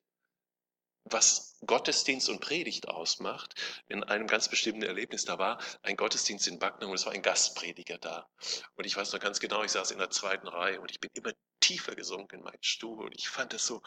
was 1.12 1.56
Gottesdienst 1.66 2.28
und 2.28 2.40
Predigt 2.40 2.88
ausmacht, 2.88 3.54
in 3.88 4.02
einem 4.04 4.26
ganz 4.26 4.48
bestimmten 4.48 4.82
Erlebnis. 4.82 5.24
Da 5.24 5.38
war 5.38 5.60
ein 5.82 5.96
Gottesdienst 5.96 6.46
in 6.48 6.58
Backnang 6.58 6.90
und 6.90 6.96
es 6.96 7.06
war 7.06 7.12
ein 7.12 7.22
Gastprediger 7.22 7.98
da. 7.98 8.28
Und 8.76 8.86
ich 8.86 8.96
weiß 8.96 9.12
noch 9.12 9.20
ganz 9.20 9.40
genau, 9.40 9.62
ich 9.62 9.72
saß 9.72 9.90
in 9.90 9.98
der 9.98 10.10
zweiten 10.10 10.48
Reihe 10.48 10.80
und 10.80 10.90
ich 10.90 11.00
bin 11.00 11.10
immer 11.14 11.32
tiefer 11.60 11.94
gesunken 11.94 12.36
in 12.36 12.42
meinen 12.42 12.62
Stuhl 12.62 13.04
und 13.04 13.14
ich 13.14 13.28
fand 13.28 13.52
es 13.54 13.66
so 13.66 13.82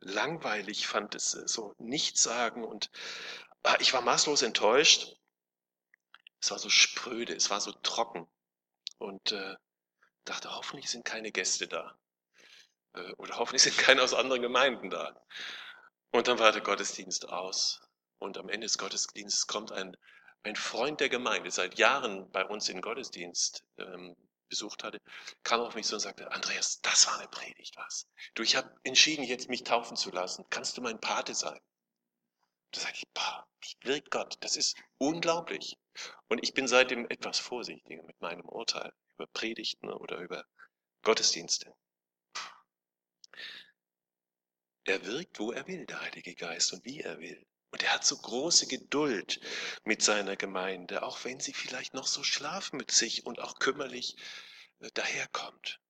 langweilig, 0.00 0.86
fand 0.86 1.14
es 1.14 1.34
äh, 1.34 1.46
so 1.46 1.74
nichts 1.78 2.22
sagen 2.22 2.64
und 2.64 2.90
ah, 3.62 3.76
ich 3.80 3.92
war 3.92 4.02
maßlos 4.02 4.42
enttäuscht. 4.42 5.16
Es 6.40 6.50
war 6.50 6.58
so 6.58 6.70
spröde, 6.70 7.34
es 7.34 7.50
war 7.50 7.60
so 7.60 7.72
trocken 7.72 8.26
und 8.98 9.32
äh, 9.32 9.56
dachte, 10.24 10.54
hoffentlich 10.54 10.90
sind 10.90 11.04
keine 11.04 11.30
Gäste 11.30 11.68
da. 11.68 11.96
Äh, 12.94 13.12
oder 13.14 13.38
hoffentlich 13.38 13.62
sind 13.62 13.78
keine 13.78 14.02
aus 14.02 14.14
anderen 14.14 14.42
Gemeinden 14.42 14.90
da. 14.90 15.20
Und 16.12 16.28
dann 16.28 16.38
war 16.38 16.52
der 16.52 16.60
Gottesdienst 16.60 17.28
aus. 17.28 17.80
Und 18.18 18.36
am 18.38 18.48
Ende 18.48 18.66
des 18.66 18.78
Gottesdienstes 18.78 19.46
kommt 19.46 19.72
ein, 19.72 19.96
ein 20.42 20.56
Freund 20.56 21.00
der 21.00 21.08
Gemeinde, 21.08 21.50
seit 21.50 21.78
Jahren 21.78 22.30
bei 22.30 22.44
uns 22.44 22.68
in 22.68 22.80
Gottesdienst 22.80 23.64
ähm, 23.78 24.14
besucht 24.48 24.84
hatte, 24.84 25.00
kam 25.42 25.60
auf 25.62 25.74
mich 25.74 25.86
so 25.86 25.96
und 25.96 26.00
sagte, 26.00 26.30
Andreas, 26.30 26.80
das 26.82 27.06
war 27.06 27.18
eine 27.18 27.28
Predigt, 27.28 27.74
was? 27.78 28.06
Du, 28.34 28.42
ich 28.42 28.54
habe 28.54 28.70
entschieden, 28.84 29.24
jetzt 29.24 29.48
mich 29.48 29.64
taufen 29.64 29.96
zu 29.96 30.10
lassen. 30.10 30.44
Kannst 30.50 30.76
du 30.76 30.82
mein 30.82 31.00
Pate 31.00 31.34
sein? 31.34 31.58
Da 32.72 32.80
sage 32.82 32.94
ich, 32.96 33.08
boah, 33.14 33.46
wie 33.60 33.88
wirkt 33.88 34.10
Gott? 34.10 34.36
Das 34.40 34.56
ist 34.56 34.76
unglaublich. 34.98 35.78
Und 36.28 36.42
ich 36.42 36.52
bin 36.52 36.68
seitdem 36.68 37.08
etwas 37.08 37.38
vorsichtiger 37.38 38.02
mit 38.02 38.20
meinem 38.20 38.44
Urteil 38.44 38.92
über 39.14 39.26
Predigten 39.28 39.90
oder 39.90 40.18
über 40.18 40.44
Gottesdienste. 41.02 41.74
Er 44.84 45.04
wirkt, 45.06 45.38
wo 45.38 45.52
er 45.52 45.66
will, 45.66 45.86
der 45.86 46.00
Heilige 46.00 46.34
Geist 46.34 46.72
und 46.72 46.84
wie 46.84 47.00
er 47.00 47.18
will. 47.18 47.46
Und 47.70 47.82
er 47.82 47.94
hat 47.94 48.04
so 48.04 48.16
große 48.16 48.66
Geduld 48.66 49.40
mit 49.84 50.02
seiner 50.02 50.36
Gemeinde, 50.36 51.02
auch 51.02 51.24
wenn 51.24 51.40
sie 51.40 51.54
vielleicht 51.54 51.94
noch 51.94 52.06
so 52.06 52.22
schlafmützig 52.22 53.24
und 53.24 53.40
auch 53.40 53.58
kümmerlich 53.58 54.16
äh, 54.80 54.90
daherkommt. 54.92 55.80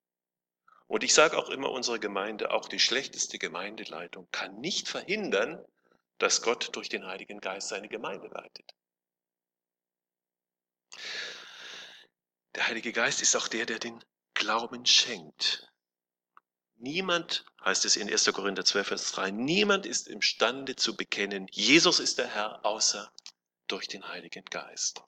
Und 0.87 1.03
ich 1.05 1.15
sage 1.15 1.39
auch 1.39 1.49
immer 1.49 1.71
unserer 1.71 1.99
Gemeinde, 1.99 2.51
auch 2.51 2.69
die 2.69 2.79
schlechteste 2.79 3.39
Gemeindeleitung 3.39 4.29
kann 4.31 4.61
nicht 4.61 4.89
verhindern, 4.89 5.65
dass 6.19 6.43
Gott 6.43 6.77
durch 6.77 6.89
den 6.89 7.07
Heiligen 7.07 7.41
Geist 7.41 7.69
seine 7.69 7.89
Gemeinde 7.89 8.29
leitet. 8.29 8.75
Der 12.55 12.67
Heilige 12.67 12.93
Geist 12.93 13.23
ist 13.23 13.35
auch 13.35 13.49
der, 13.49 13.65
der 13.65 13.79
den 13.79 14.05
Glauben 14.35 14.85
schenkt. 14.85 15.72
Niemand, 16.83 17.45
heißt 17.65 17.85
es 17.85 17.95
in 17.95 18.11
1. 18.11 18.25
Korinther 18.33 18.65
12, 18.65 18.89
Vers 18.89 19.13
3, 19.13 19.31
niemand 19.31 19.87
ist 19.87 20.09
imstande 20.09 20.75
zu 20.75 20.97
bekennen, 20.97 21.47
Jesus 21.53 22.01
ist 22.01 22.19
der 22.19 22.27
Herr, 22.27 22.67
außer 22.67 23.13
durch 23.69 23.87
den 23.87 24.09
Heiligen 24.09 24.45
Geist. 24.47 25.01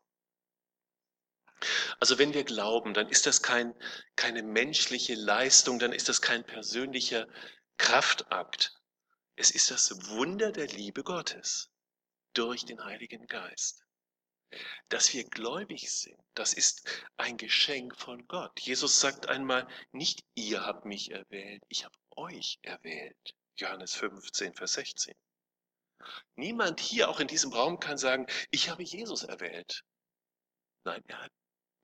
Also 1.98 2.16
wenn 2.18 2.32
wir 2.32 2.44
glauben, 2.44 2.94
dann 2.94 3.08
ist 3.08 3.26
das 3.26 3.42
kein, 3.42 3.74
keine 4.14 4.44
menschliche 4.44 5.16
Leistung, 5.16 5.80
dann 5.80 5.92
ist 5.92 6.08
das 6.08 6.22
kein 6.22 6.44
persönlicher 6.44 7.26
Kraftakt. 7.76 8.80
Es 9.34 9.50
ist 9.50 9.72
das 9.72 10.06
Wunder 10.10 10.52
der 10.52 10.68
Liebe 10.68 11.02
Gottes 11.02 11.72
durch 12.34 12.64
den 12.64 12.84
Heiligen 12.84 13.26
Geist. 13.26 13.83
Dass 14.88 15.12
wir 15.12 15.24
gläubig 15.24 15.90
sind, 15.90 16.18
das 16.34 16.52
ist 16.52 16.88
ein 17.16 17.36
Geschenk 17.36 17.96
von 17.96 18.26
Gott. 18.28 18.58
Jesus 18.60 19.00
sagt 19.00 19.28
einmal, 19.28 19.66
nicht 19.92 20.24
ihr 20.34 20.64
habt 20.64 20.84
mich 20.84 21.10
erwählt, 21.10 21.62
ich 21.68 21.84
habe 21.84 21.96
euch 22.16 22.58
erwählt. 22.62 23.34
Johannes 23.56 23.94
15, 23.94 24.54
Vers 24.54 24.74
16. 24.74 25.14
Niemand 26.36 26.80
hier, 26.80 27.08
auch 27.08 27.20
in 27.20 27.28
diesem 27.28 27.52
Raum, 27.52 27.78
kann 27.80 27.98
sagen, 27.98 28.26
ich 28.50 28.68
habe 28.68 28.82
Jesus 28.82 29.22
erwählt. 29.22 29.82
Nein, 30.84 31.02
er 31.06 31.22
hat 31.22 31.32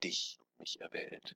dich, 0.02 0.38
mich 0.59 0.80
erwählt. 0.80 1.35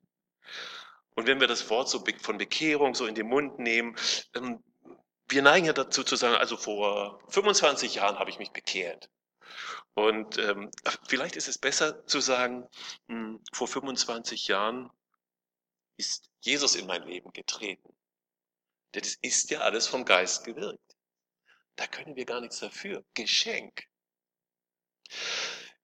Und 1.15 1.27
wenn 1.27 1.39
wir 1.39 1.47
das 1.47 1.69
Wort 1.69 1.89
so 1.89 2.03
von 2.21 2.37
Bekehrung 2.37 2.93
so 2.93 3.05
in 3.05 3.15
den 3.15 3.27
Mund 3.27 3.57
nehmen, 3.59 3.95
ähm, 4.35 4.63
wir 5.27 5.41
neigen 5.41 5.65
ja 5.65 5.73
dazu 5.73 6.03
zu 6.03 6.15
sagen, 6.15 6.35
also 6.35 6.57
vor 6.57 7.19
25 7.29 7.95
Jahren 7.95 8.19
habe 8.19 8.29
ich 8.29 8.37
mich 8.37 8.51
bekehrt. 8.51 9.09
Und 9.95 10.37
ähm, 10.37 10.69
vielleicht 11.07 11.37
ist 11.37 11.47
es 11.47 11.57
besser 11.57 12.05
zu 12.05 12.19
sagen, 12.19 12.67
mh, 13.07 13.15
hm, 13.15 13.43
vor 13.53 13.67
25 13.67 14.47
Jahren 14.47 14.91
ist 15.97 16.29
Jesus 16.41 16.75
in 16.75 16.85
mein 16.85 17.03
Leben 17.03 17.31
getreten. 17.31 17.95
Denn 18.93 19.03
es 19.03 19.15
ist 19.15 19.49
ja 19.51 19.61
alles 19.61 19.87
vom 19.87 20.03
Geist 20.03 20.43
gewirkt. 20.43 20.97
Da 21.77 21.87
können 21.87 22.15
wir 22.15 22.25
gar 22.25 22.41
nichts 22.41 22.59
dafür. 22.59 23.05
Geschenk. 23.13 23.87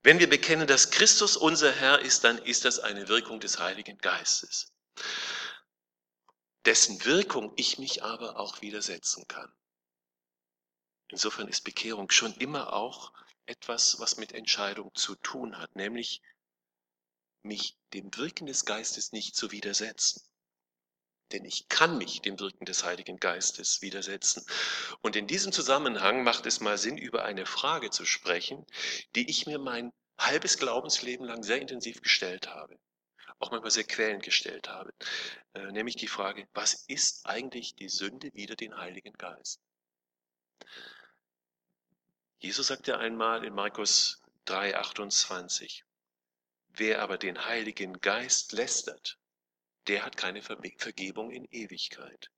Wenn 0.04 0.20
wir 0.20 0.30
bekennen, 0.30 0.68
dass 0.68 0.92
Christus 0.92 1.38
unser 1.38 1.72
Herr 1.72 2.00
ist, 2.00 2.24
dann 2.26 2.38
ist 2.40 2.66
das 2.66 2.80
eine 2.80 3.08
Wirkung 3.08 3.40
des 3.40 3.60
Heiligen 3.60 3.98
Geistes, 4.00 4.74
dessen 6.66 7.06
Wirkung 7.06 7.54
ich 7.56 7.78
mich 7.78 8.04
aber 8.04 8.38
auch 8.38 8.62
widersetzen 8.62 9.28
kann. 9.28 9.54
Insofern 11.10 11.48
ist 11.48 11.62
Bekehrung 11.62 12.10
schon 12.10 12.34
immer 12.36 12.74
auch 12.74 13.14
etwas, 13.46 14.00
was 14.00 14.18
mit 14.18 14.34
Entscheidung 14.34 14.94
zu 14.96 15.16
tun 15.16 15.58
hat, 15.58 15.76
nämlich 15.76 16.22
mich 17.44 17.78
dem 17.94 18.16
Wirken 18.16 18.46
des 18.46 18.66
Geistes 18.66 19.12
nicht 19.12 19.36
zu 19.36 19.52
widersetzen. 19.52 20.24
Denn 21.32 21.46
ich 21.46 21.70
kann 21.70 21.98
mich 21.98 22.22
dem 22.22 22.40
Wirken 22.40 22.66
des 22.66 22.84
Heiligen 22.84 23.18
Geistes 23.18 23.82
widersetzen. 23.82 24.46
Und 25.02 25.16
in 25.16 25.28
diesem 25.28 25.52
Zusammenhang 25.52 26.24
macht 26.24 26.46
es 26.46 26.60
mal 26.60 26.78
Sinn, 26.78 26.98
über 26.98 27.24
eine 27.24 27.46
Frage 27.46 27.90
zu 27.90 28.06
sprechen, 28.06 28.66
die 29.16 29.30
ich 29.30 29.46
mir 29.46 29.58
mein 29.58 29.94
halbes 30.20 30.58
Glaubensleben 30.58 31.26
lang 31.26 31.44
sehr 31.44 31.62
intensiv 31.62 32.02
gestellt 32.02 32.50
habe. 32.50 32.78
Auch 33.40 33.50
manchmal 33.50 33.72
sehr 33.72 33.86
quälend 33.86 34.24
gestellt 34.24 34.70
habe. 34.70 34.94
Äh, 35.54 35.72
nämlich 35.72 35.96
die 35.96 36.08
Frage, 36.08 36.48
was 36.54 36.86
ist 36.88 37.26
eigentlich 37.26 37.76
die 37.76 37.90
Sünde 37.90 38.32
wider 38.34 38.56
den 38.56 38.78
Heiligen 38.78 39.14
Geist? 39.14 39.60
Jesus 42.42 42.68
sagte 42.68 42.98
einmal 42.98 43.46
in 43.46 43.54
Markus 43.54 44.20
3, 44.46 44.76
28, 44.76 45.86
wer 46.70 47.04
aber 47.04 47.20
den 47.20 47.46
Heiligen 47.46 48.02
Geist 48.02 48.54
lästert, 48.54 49.20
der 49.86 50.04
hat 50.04 50.18
keine 50.18 50.42
Vergebung 50.42 51.30
in 51.30 51.46
Ewigkeit, 51.52 52.32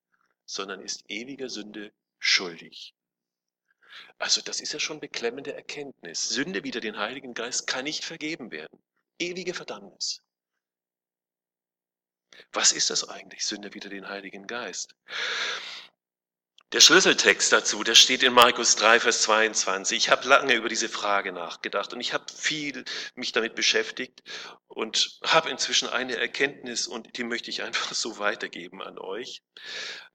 sondern 0.45 0.81
ist 0.81 1.05
ewiger 1.07 1.47
Sünde 1.47 1.93
schuldig. 2.19 2.93
Also 4.17 4.41
das 4.41 4.59
ist 4.59 4.73
ja 4.73 4.79
schon 4.79 4.99
beklemmende 4.99 5.53
Erkenntnis. 5.53 6.27
Sünde 6.27 6.65
wider 6.65 6.81
den 6.81 6.97
Heiligen 6.97 7.33
Geist 7.33 7.65
kann 7.65 7.85
nicht 7.85 8.03
vergeben 8.03 8.51
werden. 8.51 8.83
Ewige 9.19 9.53
Verdammnis. 9.53 10.21
Was 12.51 12.73
ist 12.73 12.89
das 12.89 13.07
eigentlich, 13.07 13.45
Sünde 13.45 13.73
wider 13.73 13.87
den 13.87 14.09
Heiligen 14.09 14.47
Geist? 14.47 14.95
Der 16.73 16.79
Schlüsseltext 16.79 17.51
dazu, 17.51 17.83
der 17.83 17.93
steht 17.93 18.23
in 18.23 18.33
Markus 18.33 18.75
3, 18.77 18.99
Vers 18.99 19.21
22. 19.21 19.95
Ich 19.95 20.09
habe 20.09 20.27
lange 20.27 20.55
über 20.55 20.69
diese 20.69 20.89
Frage 20.89 21.31
nachgedacht 21.31 21.93
und 21.93 22.01
ich 22.01 22.13
habe 22.13 22.25
viel 22.35 22.83
mich 23.13 23.31
damit 23.31 23.53
beschäftigt 23.53 24.23
und 24.65 25.19
habe 25.23 25.51
inzwischen 25.51 25.87
eine 25.87 26.17
Erkenntnis 26.17 26.87
und 26.87 27.15
die 27.15 27.25
möchte 27.25 27.51
ich 27.51 27.61
einfach 27.61 27.93
so 27.93 28.17
weitergeben 28.17 28.81
an 28.81 28.97
euch. 28.97 29.43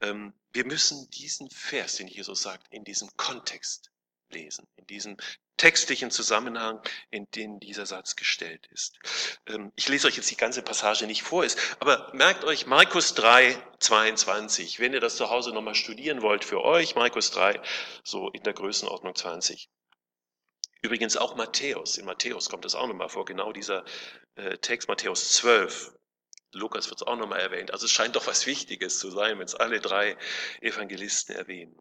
Ähm, 0.00 0.34
wir 0.52 0.66
müssen 0.66 1.08
diesen 1.10 1.48
Vers, 1.48 1.94
den 1.94 2.08
Jesus 2.08 2.42
sagt, 2.42 2.66
in 2.72 2.82
diesem 2.82 3.08
Kontext 3.16 3.92
lesen, 4.28 4.66
in 4.74 4.86
diesem 4.88 5.16
textlichen 5.58 6.10
Zusammenhang, 6.10 6.80
in 7.10 7.30
den 7.32 7.60
dieser 7.60 7.84
Satz 7.84 8.16
gestellt 8.16 8.66
ist. 8.72 8.98
Ähm, 9.46 9.72
ich 9.76 9.88
lese 9.88 10.06
euch 10.06 10.16
jetzt 10.16 10.30
die 10.30 10.36
ganze 10.36 10.62
Passage 10.62 11.06
nicht 11.06 11.22
vor, 11.22 11.44
aber 11.80 12.10
merkt 12.14 12.44
euch 12.44 12.66
Markus 12.66 13.14
3, 13.14 13.56
22, 13.80 14.80
wenn 14.80 14.94
ihr 14.94 15.00
das 15.00 15.16
zu 15.16 15.28
Hause 15.28 15.52
nochmal 15.52 15.74
studieren 15.74 16.22
wollt 16.22 16.44
für 16.44 16.62
euch, 16.64 16.94
Markus 16.94 17.30
3, 17.32 17.60
so 18.02 18.30
in 18.30 18.42
der 18.42 18.54
Größenordnung 18.54 19.14
20. 19.14 19.68
Übrigens 20.80 21.16
auch 21.16 21.36
Matthäus, 21.36 21.98
in 21.98 22.06
Matthäus 22.06 22.48
kommt 22.48 22.64
das 22.64 22.74
auch 22.74 22.86
nochmal 22.86 23.08
vor, 23.08 23.24
genau 23.24 23.52
dieser 23.52 23.84
äh, 24.36 24.58
Text, 24.58 24.88
Matthäus 24.88 25.32
12, 25.32 25.92
Lukas 26.52 26.88
wird 26.88 27.00
es 27.00 27.06
auch 27.06 27.16
nochmal 27.16 27.40
erwähnt. 27.40 27.72
Also 27.72 27.86
es 27.86 27.92
scheint 27.92 28.16
doch 28.16 28.26
was 28.26 28.46
Wichtiges 28.46 28.98
zu 28.98 29.10
sein, 29.10 29.38
wenn 29.38 29.46
es 29.46 29.54
alle 29.54 29.80
drei 29.80 30.16
Evangelisten 30.60 31.36
erwähnen. 31.36 31.76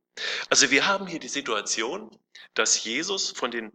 Also 0.49 0.71
wir 0.71 0.87
haben 0.87 1.07
hier 1.07 1.19
die 1.19 1.29
Situation, 1.29 2.11
dass 2.53 2.83
Jesus 2.83 3.31
von 3.31 3.51
den 3.51 3.71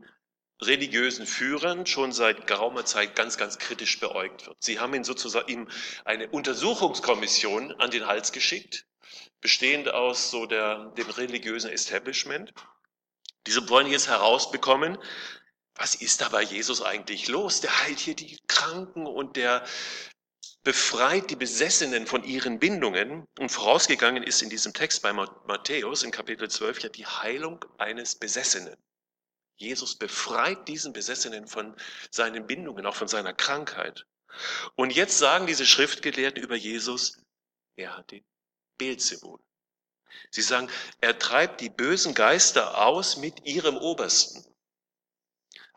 religiösen 0.61 1.27
Führern 1.27 1.87
schon 1.87 2.13
seit 2.13 2.47
geraumer 2.47 2.85
Zeit 2.85 3.17
ganz, 3.17 3.37
ganz 3.37 3.59
kritisch 3.59 3.99
beäugt 4.01 4.47
wird. 4.47 4.57
Sie 4.61 4.79
haben 4.79 4.95
ihn 4.95 5.05
sozusagen 5.05 5.49
ihm 5.49 5.69
eine 6.05 6.29
Untersuchungskommission 6.29 7.73
an 7.81 7.91
den 7.91 8.07
Hals 8.07 8.33
geschickt, 8.33 8.87
bestehend 9.41 9.89
aus 9.89 10.31
so 10.31 10.47
der, 10.47 10.93
dem 10.97 11.11
religiösen 11.11 11.71
Establishment. 11.71 12.53
Diese 13.47 13.69
wollen 13.69 13.89
jetzt 13.89 14.09
herausbekommen, 14.09 14.99
was 15.75 15.95
ist 15.95 16.21
da 16.21 16.29
bei 16.29 16.43
Jesus 16.43 16.83
eigentlich 16.83 17.29
los? 17.29 17.61
Der 17.61 17.83
heilt 17.83 17.99
hier 17.99 18.15
die 18.15 18.39
Kranken 18.47 19.07
und 19.07 19.37
der 19.37 19.65
befreit 20.63 21.31
die 21.31 21.37
Besessenen 21.37 22.07
von 22.07 22.25
ihren 22.25 22.59
Bindungen. 22.59 23.27
Und 23.39 23.51
vorausgegangen 23.51 24.23
ist 24.23 24.43
in 24.43 24.51
diesem 24.51 24.73
Text 24.73 25.03
bei 25.03 25.13
Matthäus 25.13 26.03
in 26.03 26.11
Kapitel 26.11 26.49
12 26.49 26.83
ja 26.83 26.89
die 26.89 27.07
Heilung 27.07 27.65
eines 27.79 28.15
Besessenen. 28.15 28.77
Jesus 29.57 29.97
befreit 29.97 30.67
diesen 30.69 30.93
Besessenen 30.93 31.47
von 31.47 31.77
seinen 32.11 32.47
Bindungen, 32.47 32.87
auch 32.87 32.97
von 32.97 33.09
seiner 33.09 33.33
Krankheit. 33.33 34.07
Und 34.77 34.95
jetzt 34.95 35.19
sagen 35.19 35.47
diese 35.47 35.67
Schriftgelehrten 35.67 36.43
über 36.43 36.57
Jesus, 36.57 37.19
er 37.77 37.97
hat 37.97 38.11
den 38.11 38.25
Beelzebul. 38.79 39.39
Sie 40.31 40.43
sagen, 40.43 40.69
er 41.01 41.19
treibt 41.19 41.61
die 41.61 41.71
bösen 41.71 42.15
Geister 42.15 42.79
aus 42.85 43.17
mit 43.17 43.47
ihrem 43.47 43.77
Obersten. 43.77 44.45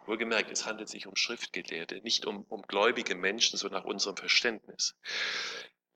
Wohlgemerkt, 0.08 0.52
es 0.52 0.65
handelt 0.65 0.89
sich 0.89 1.08
um 1.08 1.15
Schriftgelehrte, 1.15 2.02
nicht 2.02 2.26
um, 2.26 2.44
um 2.44 2.62
gläubige 2.63 3.15
Menschen, 3.15 3.58
so 3.58 3.68
nach 3.68 3.86
unserem 3.86 4.18
Verständnis. 4.18 4.96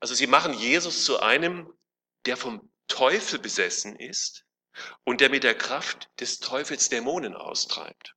Also 0.00 0.14
sie 0.14 0.26
machen 0.26 0.54
Jesus 0.54 1.04
zu 1.04 1.20
einem, 1.20 1.72
der 2.26 2.36
vom 2.36 2.70
Teufel 2.88 3.38
besessen 3.38 3.96
ist 3.96 4.44
und 5.04 5.20
der 5.20 5.30
mit 5.30 5.44
der 5.44 5.54
Kraft 5.54 6.08
des 6.20 6.38
Teufels 6.38 6.88
Dämonen 6.88 7.34
austreibt. 7.34 8.14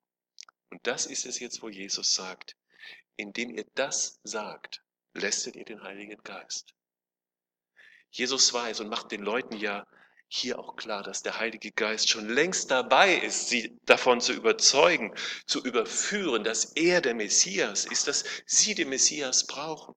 Und 0.69 0.85
das 0.87 1.05
ist 1.05 1.25
es 1.25 1.39
jetzt, 1.39 1.61
wo 1.61 1.69
Jesus 1.69 2.13
sagt, 2.13 2.55
indem 3.15 3.51
ihr 3.51 3.65
das 3.75 4.19
sagt, 4.23 4.81
lästet 5.13 5.55
ihr 5.55 5.65
den 5.65 5.83
Heiligen 5.83 6.21
Geist. 6.23 6.73
Jesus 8.09 8.53
weiß 8.53 8.79
und 8.79 8.89
macht 8.89 9.11
den 9.11 9.23
Leuten 9.23 9.57
ja 9.57 9.85
hier 10.35 10.57
auch 10.57 10.75
klar, 10.75 11.03
dass 11.03 11.21
der 11.21 11.37
Heilige 11.37 11.71
Geist 11.71 12.09
schon 12.09 12.27
längst 12.27 12.71
dabei 12.71 13.15
ist, 13.15 13.49
sie 13.49 13.77
davon 13.85 14.19
zu 14.19 14.33
überzeugen, 14.33 15.13
zu 15.45 15.63
überführen, 15.63 16.43
dass 16.43 16.65
er 16.73 17.01
der 17.01 17.13
Messias 17.13 17.85
ist, 17.85 18.07
dass 18.07 18.23
sie 18.47 18.73
den 18.73 18.89
Messias 18.89 19.45
brauchen. 19.45 19.93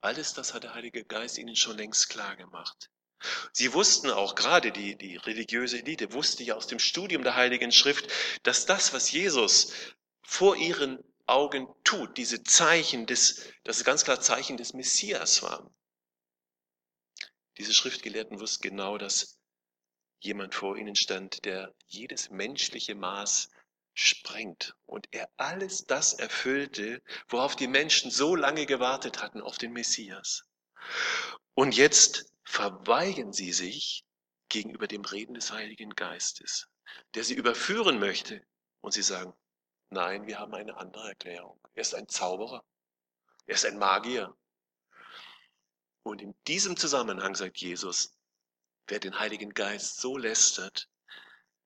Alles 0.00 0.34
das 0.34 0.52
hat 0.52 0.64
der 0.64 0.74
Heilige 0.74 1.04
Geist 1.04 1.38
ihnen 1.38 1.54
schon 1.54 1.76
längst 1.76 2.08
klar 2.08 2.34
gemacht. 2.34 2.90
Sie 3.52 3.72
wussten 3.72 4.10
auch, 4.10 4.34
gerade 4.34 4.72
die, 4.72 4.96
die 4.96 5.16
religiöse 5.16 5.78
Elite 5.78 6.12
wusste 6.12 6.42
ja 6.42 6.56
aus 6.56 6.66
dem 6.66 6.80
Studium 6.80 7.22
der 7.22 7.36
Heiligen 7.36 7.70
Schrift, 7.70 8.08
dass 8.42 8.66
das, 8.66 8.92
was 8.92 9.12
Jesus 9.12 9.72
vor 10.22 10.56
ihren 10.56 10.98
Augen 11.26 11.68
tut, 11.84 12.16
diese 12.16 12.42
Zeichen 12.42 13.06
des, 13.06 13.46
das 13.62 13.84
ganz 13.84 14.02
klar 14.02 14.20
Zeichen 14.20 14.56
des 14.56 14.74
Messias 14.74 15.40
waren. 15.44 15.72
Diese 17.58 17.74
Schriftgelehrten 17.74 18.40
wussten 18.40 18.62
genau, 18.62 18.98
dass 18.98 19.38
jemand 20.20 20.54
vor 20.54 20.76
ihnen 20.76 20.96
stand, 20.96 21.44
der 21.44 21.74
jedes 21.86 22.30
menschliche 22.30 22.94
Maß 22.94 23.50
sprengt 23.94 24.74
und 24.86 25.08
er 25.10 25.28
alles 25.36 25.84
das 25.86 26.14
erfüllte, 26.14 27.02
worauf 27.28 27.56
die 27.56 27.66
Menschen 27.66 28.10
so 28.10 28.34
lange 28.34 28.66
gewartet 28.66 29.22
hatten, 29.22 29.40
auf 29.40 29.58
den 29.58 29.72
Messias. 29.72 30.44
Und 31.54 31.76
jetzt 31.76 32.32
verweigern 32.44 33.32
sie 33.32 33.52
sich 33.52 34.04
gegenüber 34.48 34.86
dem 34.86 35.04
Reden 35.04 35.34
des 35.34 35.52
Heiligen 35.52 35.90
Geistes, 35.94 36.68
der 37.14 37.24
sie 37.24 37.34
überführen 37.34 37.98
möchte. 37.98 38.44
Und 38.80 38.92
sie 38.92 39.02
sagen, 39.02 39.32
nein, 39.90 40.26
wir 40.26 40.38
haben 40.38 40.54
eine 40.54 40.76
andere 40.76 41.08
Erklärung. 41.08 41.60
Er 41.74 41.82
ist 41.82 41.94
ein 41.94 42.08
Zauberer. 42.08 42.64
Er 43.46 43.54
ist 43.54 43.64
ein 43.64 43.78
Magier. 43.78 44.34
Und 46.02 46.20
in 46.20 46.34
diesem 46.46 46.76
Zusammenhang 46.76 47.34
sagt 47.34 47.58
Jesus, 47.58 48.16
wer 48.86 48.98
den 48.98 49.18
Heiligen 49.18 49.54
Geist 49.54 50.00
so 50.00 50.16
lästert, 50.16 50.88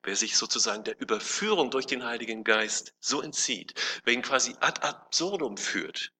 wer 0.02 0.16
sich 0.16 0.36
sozusagen 0.36 0.84
der 0.84 1.00
Überführung 1.00 1.70
durch 1.70 1.86
den 1.86 2.04
Heiligen 2.04 2.44
Geist 2.44 2.94
so 3.00 3.22
entzieht, 3.22 3.74
wer 4.04 4.14
ihn 4.14 4.22
quasi 4.22 4.54
ad 4.60 4.82
absurdum 4.82 5.56
führt 5.56 6.12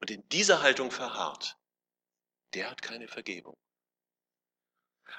und 0.00 0.10
in 0.10 0.28
dieser 0.28 0.62
Haltung 0.62 0.90
verharrt, 0.90 1.56
der 2.54 2.70
hat 2.70 2.82
keine 2.82 3.08
Vergebung. 3.08 3.56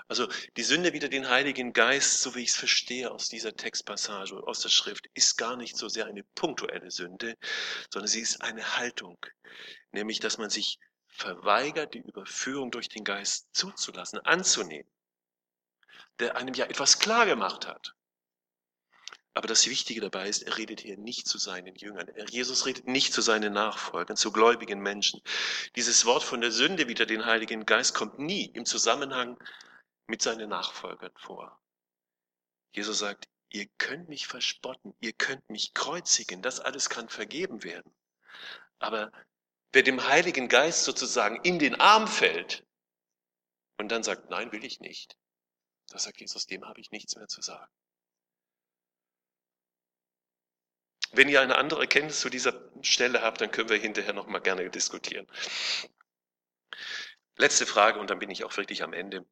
Also 0.07 0.27
die 0.55 0.63
Sünde 0.63 0.93
wider 0.93 1.07
den 1.07 1.29
Heiligen 1.29 1.73
Geist, 1.73 2.21
so 2.21 2.35
wie 2.35 2.43
ich 2.43 2.49
es 2.49 2.55
verstehe 2.55 3.11
aus 3.11 3.29
dieser 3.29 3.55
Textpassage, 3.55 4.35
aus 4.45 4.61
der 4.61 4.69
Schrift, 4.69 5.07
ist 5.13 5.37
gar 5.37 5.55
nicht 5.55 5.77
so 5.77 5.87
sehr 5.87 6.05
eine 6.05 6.23
punktuelle 6.35 6.91
Sünde, 6.91 7.37
sondern 7.91 8.07
sie 8.07 8.21
ist 8.21 8.41
eine 8.41 8.77
Haltung, 8.77 9.17
nämlich 9.91 10.19
dass 10.19 10.37
man 10.37 10.49
sich 10.49 10.79
verweigert, 11.19 11.93
die 11.93 11.99
Überführung 11.99 12.71
durch 12.71 12.89
den 12.89 13.03
Geist 13.03 13.47
zuzulassen, 13.53 14.19
anzunehmen, 14.19 14.89
der 16.19 16.37
einem 16.37 16.53
ja 16.53 16.65
etwas 16.65 16.99
klar 16.99 17.25
gemacht 17.25 17.67
hat. 17.67 17.95
Aber 19.33 19.47
das 19.47 19.67
Wichtige 19.67 20.01
dabei 20.01 20.27
ist, 20.27 20.41
er 20.41 20.57
redet 20.57 20.81
hier 20.81 20.97
nicht 20.97 21.27
zu 21.27 21.37
seinen 21.37 21.75
Jüngern. 21.75 22.09
Jesus 22.29 22.65
redet 22.65 22.87
nicht 22.87 23.13
zu 23.13 23.21
seinen 23.21 23.53
Nachfolgern, 23.53 24.17
zu 24.17 24.31
gläubigen 24.31 24.79
Menschen. 24.81 25.21
Dieses 25.75 26.03
Wort 26.05 26.23
von 26.23 26.41
der 26.41 26.51
Sünde 26.51 26.87
wieder 26.87 27.05
den 27.05 27.25
Heiligen 27.25 27.65
Geist 27.65 27.93
kommt 27.93 28.19
nie 28.19 28.45
im 28.47 28.65
Zusammenhang 28.65 29.37
mit 30.07 30.21
seinen 30.21 30.49
Nachfolgern 30.49 31.13
vor. 31.15 31.57
Jesus 32.71 32.99
sagt, 32.99 33.29
ihr 33.49 33.67
könnt 33.77 34.09
mich 34.09 34.27
verspotten, 34.27 34.93
ihr 34.99 35.13
könnt 35.13 35.49
mich 35.49 35.73
kreuzigen, 35.73 36.41
das 36.41 36.59
alles 36.59 36.89
kann 36.89 37.07
vergeben 37.07 37.63
werden. 37.63 37.93
Aber 38.79 39.11
wer 39.71 39.83
dem 39.83 40.07
Heiligen 40.07 40.47
Geist 40.47 40.83
sozusagen 40.83 41.43
in 41.43 41.59
den 41.59 41.75
Arm 41.75 42.07
fällt 42.07 42.65
und 43.77 43.89
dann 43.89 44.03
sagt, 44.03 44.29
nein, 44.29 44.51
will 44.51 44.63
ich 44.63 44.79
nicht, 44.79 45.17
da 45.87 45.97
sagt 45.97 46.19
Jesus, 46.19 46.45
dem 46.45 46.65
habe 46.65 46.79
ich 46.79 46.91
nichts 46.91 47.15
mehr 47.15 47.27
zu 47.27 47.41
sagen. 47.41 47.71
Wenn 51.11 51.29
ihr 51.29 51.41
eine 51.41 51.57
andere 51.57 51.81
Erkenntnis 51.81 52.19
zu 52.19 52.29
dieser 52.29 52.71
Stelle 52.83 53.21
habt, 53.21 53.41
dann 53.41 53.49
können 53.49 53.69
wir 53.69 53.77
hinterher 53.77 54.13
noch 54.13 54.27
mal 54.27 54.39
gerne 54.39 54.69
diskutieren. 54.69 55.27
Letzte 57.35 57.65
Frage 57.65 57.99
und 57.99 58.11
dann 58.11 58.19
bin 58.19 58.29
ich 58.29 58.43
auch 58.43 58.55
wirklich 58.57 58.83
am 58.83 58.93
Ende. 58.93 59.25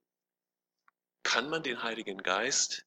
Kann 1.22 1.50
man 1.50 1.62
den 1.62 1.84
Heiligen 1.84 2.18
Geist 2.24 2.87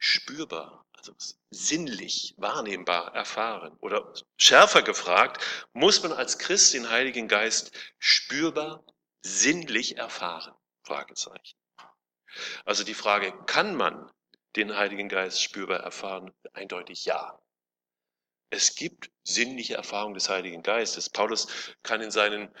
spürbar 0.00 0.84
also 1.00 1.14
sinnlich, 1.50 2.34
wahrnehmbar 2.36 3.14
erfahren. 3.14 3.74
Oder 3.80 4.12
schärfer 4.36 4.82
gefragt, 4.82 5.42
muss 5.72 6.02
man 6.02 6.12
als 6.12 6.38
Christ 6.38 6.74
den 6.74 6.90
Heiligen 6.90 7.26
Geist 7.26 7.72
spürbar, 7.98 8.84
sinnlich 9.22 9.96
erfahren? 9.96 10.54
Fragezeichen. 10.82 11.56
Also 12.66 12.84
die 12.84 12.94
Frage, 12.94 13.32
kann 13.46 13.74
man 13.76 14.10
den 14.56 14.76
Heiligen 14.76 15.08
Geist 15.08 15.42
spürbar 15.42 15.80
erfahren? 15.80 16.34
Eindeutig 16.52 17.06
ja. 17.06 17.39
Es 18.50 18.74
gibt 18.74 19.10
sinnliche 19.22 19.74
Erfahrungen 19.74 20.14
des 20.14 20.28
Heiligen 20.28 20.62
Geistes. 20.62 21.08
Paulus 21.08 21.46
kann 21.84 22.00
in 22.00 22.10
seinen 22.10 22.52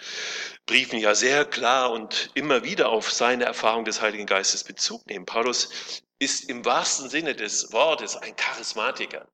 Briefen 0.66 1.00
ja 1.00 1.16
sehr 1.16 1.44
klar 1.44 1.90
und 1.90 2.30
immer 2.34 2.62
wieder 2.62 2.90
auf 2.90 3.12
seine 3.12 3.44
Erfahrung 3.44 3.84
des 3.84 4.00
Heiligen 4.00 4.26
Geistes 4.26 4.62
Bezug 4.62 5.04
nehmen. 5.06 5.26
Paulus 5.26 6.02
ist 6.20 6.48
im 6.48 6.64
wahrsten 6.64 7.10
Sinne 7.10 7.34
des 7.34 7.72
Wortes 7.72 8.16
ein 8.16 8.36
Charismatiker. 8.36 9.28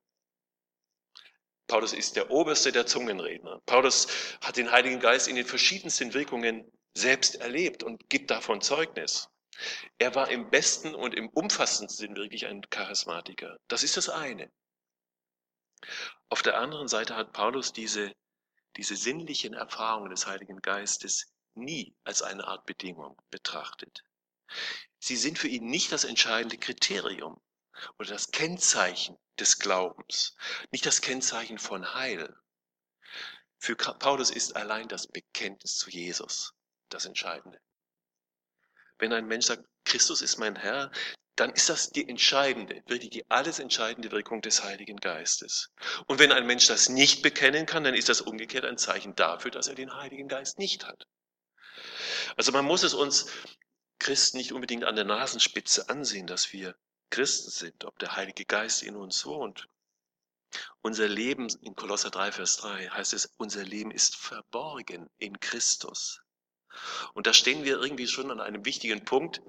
Paulus 1.66 1.92
ist 1.92 2.16
der 2.16 2.30
oberste 2.30 2.72
der 2.72 2.86
Zungenredner. 2.86 3.60
Paulus 3.66 4.06
hat 4.40 4.56
den 4.56 4.70
Heiligen 4.70 5.00
Geist 5.00 5.28
in 5.28 5.36
den 5.36 5.46
verschiedensten 5.46 6.14
Wirkungen 6.14 6.64
selbst 6.94 7.34
erlebt 7.36 7.82
und 7.82 8.08
gibt 8.08 8.30
davon 8.30 8.62
Zeugnis. 8.62 9.28
Er 9.98 10.14
war 10.14 10.30
im 10.30 10.48
besten 10.48 10.94
und 10.94 11.14
im 11.14 11.28
umfassendsten 11.30 12.08
Sinn 12.08 12.16
wirklich 12.16 12.46
ein 12.46 12.62
Charismatiker. 12.70 13.58
Das 13.68 13.82
ist 13.82 13.96
das 13.96 14.08
eine. 14.08 14.50
Auf 16.28 16.42
der 16.42 16.58
anderen 16.58 16.88
Seite 16.88 17.14
hat 17.16 17.32
Paulus 17.32 17.72
diese, 17.72 18.14
diese 18.76 18.96
sinnlichen 18.96 19.54
Erfahrungen 19.54 20.10
des 20.10 20.26
Heiligen 20.26 20.60
Geistes 20.60 21.32
nie 21.54 21.96
als 22.04 22.22
eine 22.22 22.46
Art 22.46 22.66
Bedingung 22.66 23.20
betrachtet. 23.30 24.02
Sie 24.98 25.16
sind 25.16 25.38
für 25.38 25.48
ihn 25.48 25.66
nicht 25.66 25.92
das 25.92 26.04
entscheidende 26.04 26.58
Kriterium 26.58 27.40
oder 27.98 28.10
das 28.10 28.30
Kennzeichen 28.30 29.16
des 29.38 29.58
Glaubens, 29.58 30.36
nicht 30.70 30.86
das 30.86 31.00
Kennzeichen 31.00 31.58
von 31.58 31.94
Heil. 31.94 32.36
Für 33.58 33.76
Paulus 33.76 34.30
ist 34.30 34.56
allein 34.56 34.88
das 34.88 35.06
Bekenntnis 35.06 35.76
zu 35.76 35.90
Jesus 35.90 36.54
das 36.88 37.04
Entscheidende. 37.04 37.60
Wenn 38.98 39.12
ein 39.12 39.26
Mensch 39.26 39.46
sagt, 39.46 39.64
Christus 39.84 40.22
ist 40.22 40.38
mein 40.38 40.56
Herr, 40.56 40.90
dann 41.36 41.50
ist 41.50 41.68
das 41.68 41.90
die 41.90 42.08
entscheidende, 42.08 42.82
wirklich 42.86 43.10
die 43.10 43.30
alles 43.30 43.58
entscheidende 43.58 44.10
Wirkung 44.10 44.40
des 44.40 44.64
Heiligen 44.64 44.96
Geistes. 44.96 45.70
Und 46.06 46.18
wenn 46.18 46.32
ein 46.32 46.46
Mensch 46.46 46.66
das 46.66 46.88
nicht 46.88 47.22
bekennen 47.22 47.66
kann, 47.66 47.84
dann 47.84 47.94
ist 47.94 48.08
das 48.08 48.22
umgekehrt 48.22 48.64
ein 48.64 48.78
Zeichen 48.78 49.14
dafür, 49.14 49.50
dass 49.50 49.68
er 49.68 49.74
den 49.74 49.94
Heiligen 49.94 50.28
Geist 50.28 50.58
nicht 50.58 50.86
hat. 50.86 51.06
Also 52.36 52.52
man 52.52 52.64
muss 52.64 52.82
es 52.82 52.94
uns 52.94 53.26
Christen 53.98 54.38
nicht 54.38 54.52
unbedingt 54.52 54.84
an 54.84 54.96
der 54.96 55.04
Nasenspitze 55.04 55.88
ansehen, 55.90 56.26
dass 56.26 56.52
wir 56.52 56.74
Christen 57.10 57.50
sind, 57.50 57.84
ob 57.84 57.98
der 57.98 58.16
Heilige 58.16 58.44
Geist 58.44 58.82
in 58.82 58.96
uns 58.96 59.26
wohnt. 59.26 59.68
Unser 60.80 61.08
Leben 61.08 61.48
in 61.60 61.74
Kolosser 61.74 62.10
3, 62.10 62.32
Vers 62.32 62.56
3 62.58 62.88
heißt 62.88 63.12
es, 63.12 63.26
unser 63.36 63.62
Leben 63.62 63.90
ist 63.90 64.16
verborgen 64.16 65.10
in 65.18 65.38
Christus. 65.38 66.22
Und 67.14 67.26
da 67.26 67.34
stehen 67.34 67.64
wir 67.64 67.78
irgendwie 67.80 68.06
schon 68.06 68.30
an 68.30 68.40
einem 68.40 68.64
wichtigen 68.64 69.04
Punkt 69.04 69.40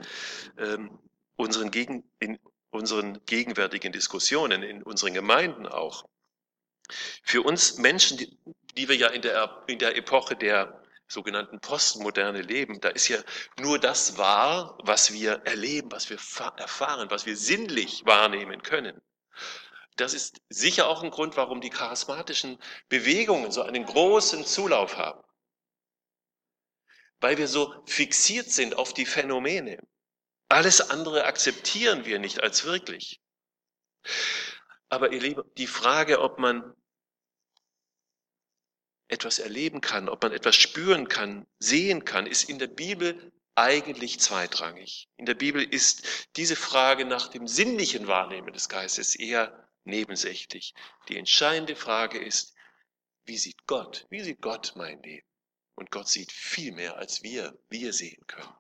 ähm, 0.58 1.00
unseren 1.38 1.72
Gegen, 1.72 2.04
in 2.20 2.38
unseren 2.70 3.26
gegenwärtigen 3.26 3.94
Diskussionen, 3.94 4.64
in 4.64 4.84
unseren 4.84 5.14
Gemeinden 5.14 5.66
auch. 5.66 6.06
Für 7.24 7.42
uns 7.44 7.78
Menschen, 7.78 8.18
die, 8.18 8.38
die 8.76 8.90
wir 8.90 8.96
ja 8.96 9.08
in 9.08 9.22
der, 9.22 9.64
in 9.68 9.80
der 9.80 9.96
Epoche 9.96 10.36
der 10.36 10.82
sogenannten 11.08 11.60
Postmoderne 11.60 12.42
leben, 12.42 12.82
da 12.82 12.90
ist 12.90 13.08
ja 13.08 13.18
nur 13.60 13.80
das 13.80 14.18
wahr, 14.18 14.78
was 14.84 15.14
wir 15.14 15.42
erleben, 15.46 15.92
was 15.92 16.10
wir 16.10 16.18
erfahren, 16.58 17.10
was 17.10 17.26
wir 17.26 17.38
sinnlich 17.38 18.06
wahrnehmen 18.06 18.62
können. 18.62 19.02
Das 19.96 20.14
ist 20.14 20.42
sicher 20.50 20.88
auch 20.88 21.04
ein 21.04 21.12
Grund, 21.12 21.38
warum 21.38 21.62
die 21.62 21.70
charismatischen 21.70 22.60
Bewegungen 22.88 23.52
so 23.52 23.64
einen 23.64 23.86
großen 23.86 24.46
Zulauf 24.46 24.98
haben. 24.98 25.24
Weil 27.20 27.38
wir 27.38 27.48
so 27.48 27.74
fixiert 27.88 28.52
sind 28.52 28.76
auf 28.76 28.94
die 28.94 29.08
Phänomene. 29.08 29.80
Alles 30.50 30.82
andere 30.90 31.26
akzeptieren 31.26 32.06
wir 32.06 32.20
nicht 32.20 32.42
als 32.42 32.64
wirklich. 32.64 33.22
Aber 34.90 35.12
ihr 35.12 35.20
Lieben, 35.20 35.44
die 35.58 35.68
Frage, 35.68 36.22
ob 36.22 36.40
man 36.40 36.74
etwas 39.10 39.40
erleben 39.40 39.82
kann, 39.82 40.10
ob 40.10 40.24
man 40.24 40.32
etwas 40.32 40.56
spüren 40.56 41.08
kann, 41.08 41.46
sehen 41.60 42.06
kann, 42.06 42.28
ist 42.28 42.50
in 42.50 42.60
der 42.60 42.68
Bibel 42.68 43.32
eigentlich 43.56 44.20
zweitrangig. 44.20 45.10
In 45.18 45.26
der 45.26 45.34
Bibel 45.34 45.64
ist 45.64 46.28
diese 46.36 46.56
Frage 46.56 47.06
nach 47.06 47.28
dem 47.28 47.48
sinnlichen 47.48 48.08
Wahrnehmen 48.08 48.54
des 48.54 48.70
Geistes 48.70 49.16
eher 49.16 49.68
nebensächlich. 49.84 50.74
Die 51.10 51.18
entscheidende 51.18 51.76
Frage 51.76 52.20
ist, 52.20 52.54
wie 53.26 53.38
sieht 53.38 53.66
Gott? 53.66 54.06
Wie 54.10 54.22
sieht 54.22 54.42
Gott 54.42 54.74
mein 54.76 55.02
Leben? 55.02 55.28
Und 55.76 55.92
Gott 55.92 56.08
sieht 56.08 56.32
viel 56.32 56.72
mehr, 56.72 56.98
als 56.98 57.24
wir, 57.24 57.58
wir 57.70 57.94
sehen 57.94 58.26
können, 58.28 58.54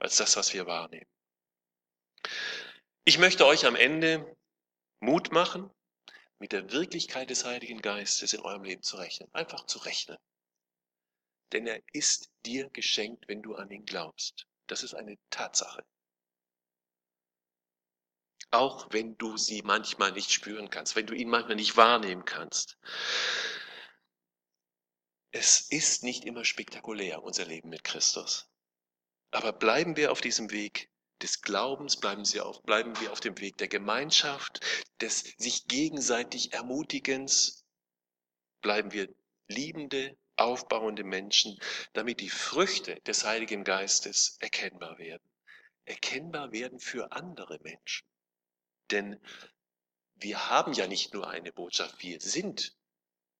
als 0.00 0.16
das, 0.16 0.36
was 0.36 0.52
wir 0.52 0.66
wahrnehmen. 0.66 1.06
Ich 3.04 3.18
möchte 3.18 3.46
euch 3.46 3.66
am 3.66 3.76
Ende 3.76 4.36
Mut 5.00 5.32
machen, 5.32 5.70
mit 6.38 6.52
der 6.52 6.72
Wirklichkeit 6.72 7.30
des 7.30 7.44
Heiligen 7.44 7.82
Geistes 7.82 8.32
in 8.32 8.40
eurem 8.40 8.64
Leben 8.64 8.82
zu 8.82 8.96
rechnen. 8.96 9.28
Einfach 9.34 9.66
zu 9.66 9.78
rechnen. 9.78 10.16
Denn 11.52 11.66
er 11.66 11.82
ist 11.92 12.30
dir 12.46 12.70
geschenkt, 12.70 13.28
wenn 13.28 13.42
du 13.42 13.54
an 13.54 13.70
ihn 13.70 13.84
glaubst. 13.84 14.46
Das 14.66 14.82
ist 14.82 14.94
eine 14.94 15.18
Tatsache. 15.30 15.84
Auch 18.50 18.88
wenn 18.90 19.16
du 19.16 19.36
sie 19.36 19.62
manchmal 19.62 20.12
nicht 20.12 20.32
spüren 20.32 20.70
kannst, 20.70 20.96
wenn 20.96 21.06
du 21.06 21.14
ihn 21.14 21.28
manchmal 21.28 21.56
nicht 21.56 21.76
wahrnehmen 21.76 22.24
kannst. 22.24 22.78
Es 25.32 25.60
ist 25.70 26.02
nicht 26.02 26.24
immer 26.24 26.44
spektakulär, 26.44 27.22
unser 27.22 27.44
Leben 27.44 27.68
mit 27.68 27.84
Christus. 27.84 28.50
Aber 29.32 29.52
bleiben 29.52 29.96
wir 29.96 30.12
auf 30.12 30.20
diesem 30.20 30.50
Weg, 30.50 30.90
des 31.22 31.42
Glaubens, 31.42 31.96
bleiben, 31.96 32.24
Sie 32.24 32.40
auf, 32.40 32.62
bleiben 32.62 32.98
wir 33.00 33.12
auf 33.12 33.20
dem 33.20 33.38
Weg 33.38 33.58
der 33.58 33.68
Gemeinschaft, 33.68 34.60
des 35.00 35.34
sich 35.36 35.66
gegenseitig 35.66 36.52
Ermutigens, 36.52 37.64
bleiben 38.62 38.92
wir 38.92 39.08
liebende, 39.48 40.16
aufbauende 40.36 41.04
Menschen, 41.04 41.58
damit 41.92 42.20
die 42.20 42.30
Früchte 42.30 43.00
des 43.02 43.24
Heiligen 43.24 43.64
Geistes 43.64 44.36
erkennbar 44.40 44.98
werden. 44.98 45.22
Erkennbar 45.84 46.52
werden 46.52 46.80
für 46.80 47.12
andere 47.12 47.58
Menschen. 47.62 48.06
Denn 48.90 49.20
wir 50.14 50.48
haben 50.48 50.72
ja 50.72 50.86
nicht 50.86 51.12
nur 51.14 51.28
eine 51.28 51.52
Botschaft, 51.52 52.02
wir 52.02 52.20
sind, 52.20 52.74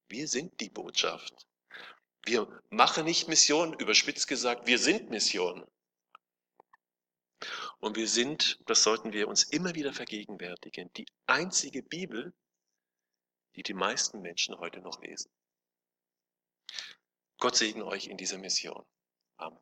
wir 0.09 0.29
sind 0.29 0.61
die 0.61 0.71
Botschaft. 0.71 1.47
Wir 2.25 2.63
machen 2.69 3.05
nicht 3.05 3.29
Mission, 3.29 3.73
überspitzt 3.75 4.29
gesagt, 4.29 4.67
wir 4.67 4.79
sind 4.79 5.09
Mission. 5.09 5.67
Und 7.81 7.97
wir 7.97 8.09
sind, 8.09 8.61
das 8.67 8.83
sollten 8.83 9.13
wir 9.13 9.27
uns 9.27 9.43
immer 9.43 9.75
wieder 9.75 9.93
vergegenwärtigen, 9.93 10.93
die 10.93 11.07
einzige 11.27 11.83
Bibel, 11.83 12.35
die 13.57 13.63
die 13.63 13.75
meisten 13.75 14.21
Menschen 14.21 14.59
heute 14.59 14.81
noch 14.81 15.01
lesen. 15.01 15.31
Gott 17.39 17.57
segne 17.57 17.87
euch 17.87 18.07
in 18.07 18.19
dieser 18.19 18.37
Mission. 18.39 18.85
Amen. 19.39 19.59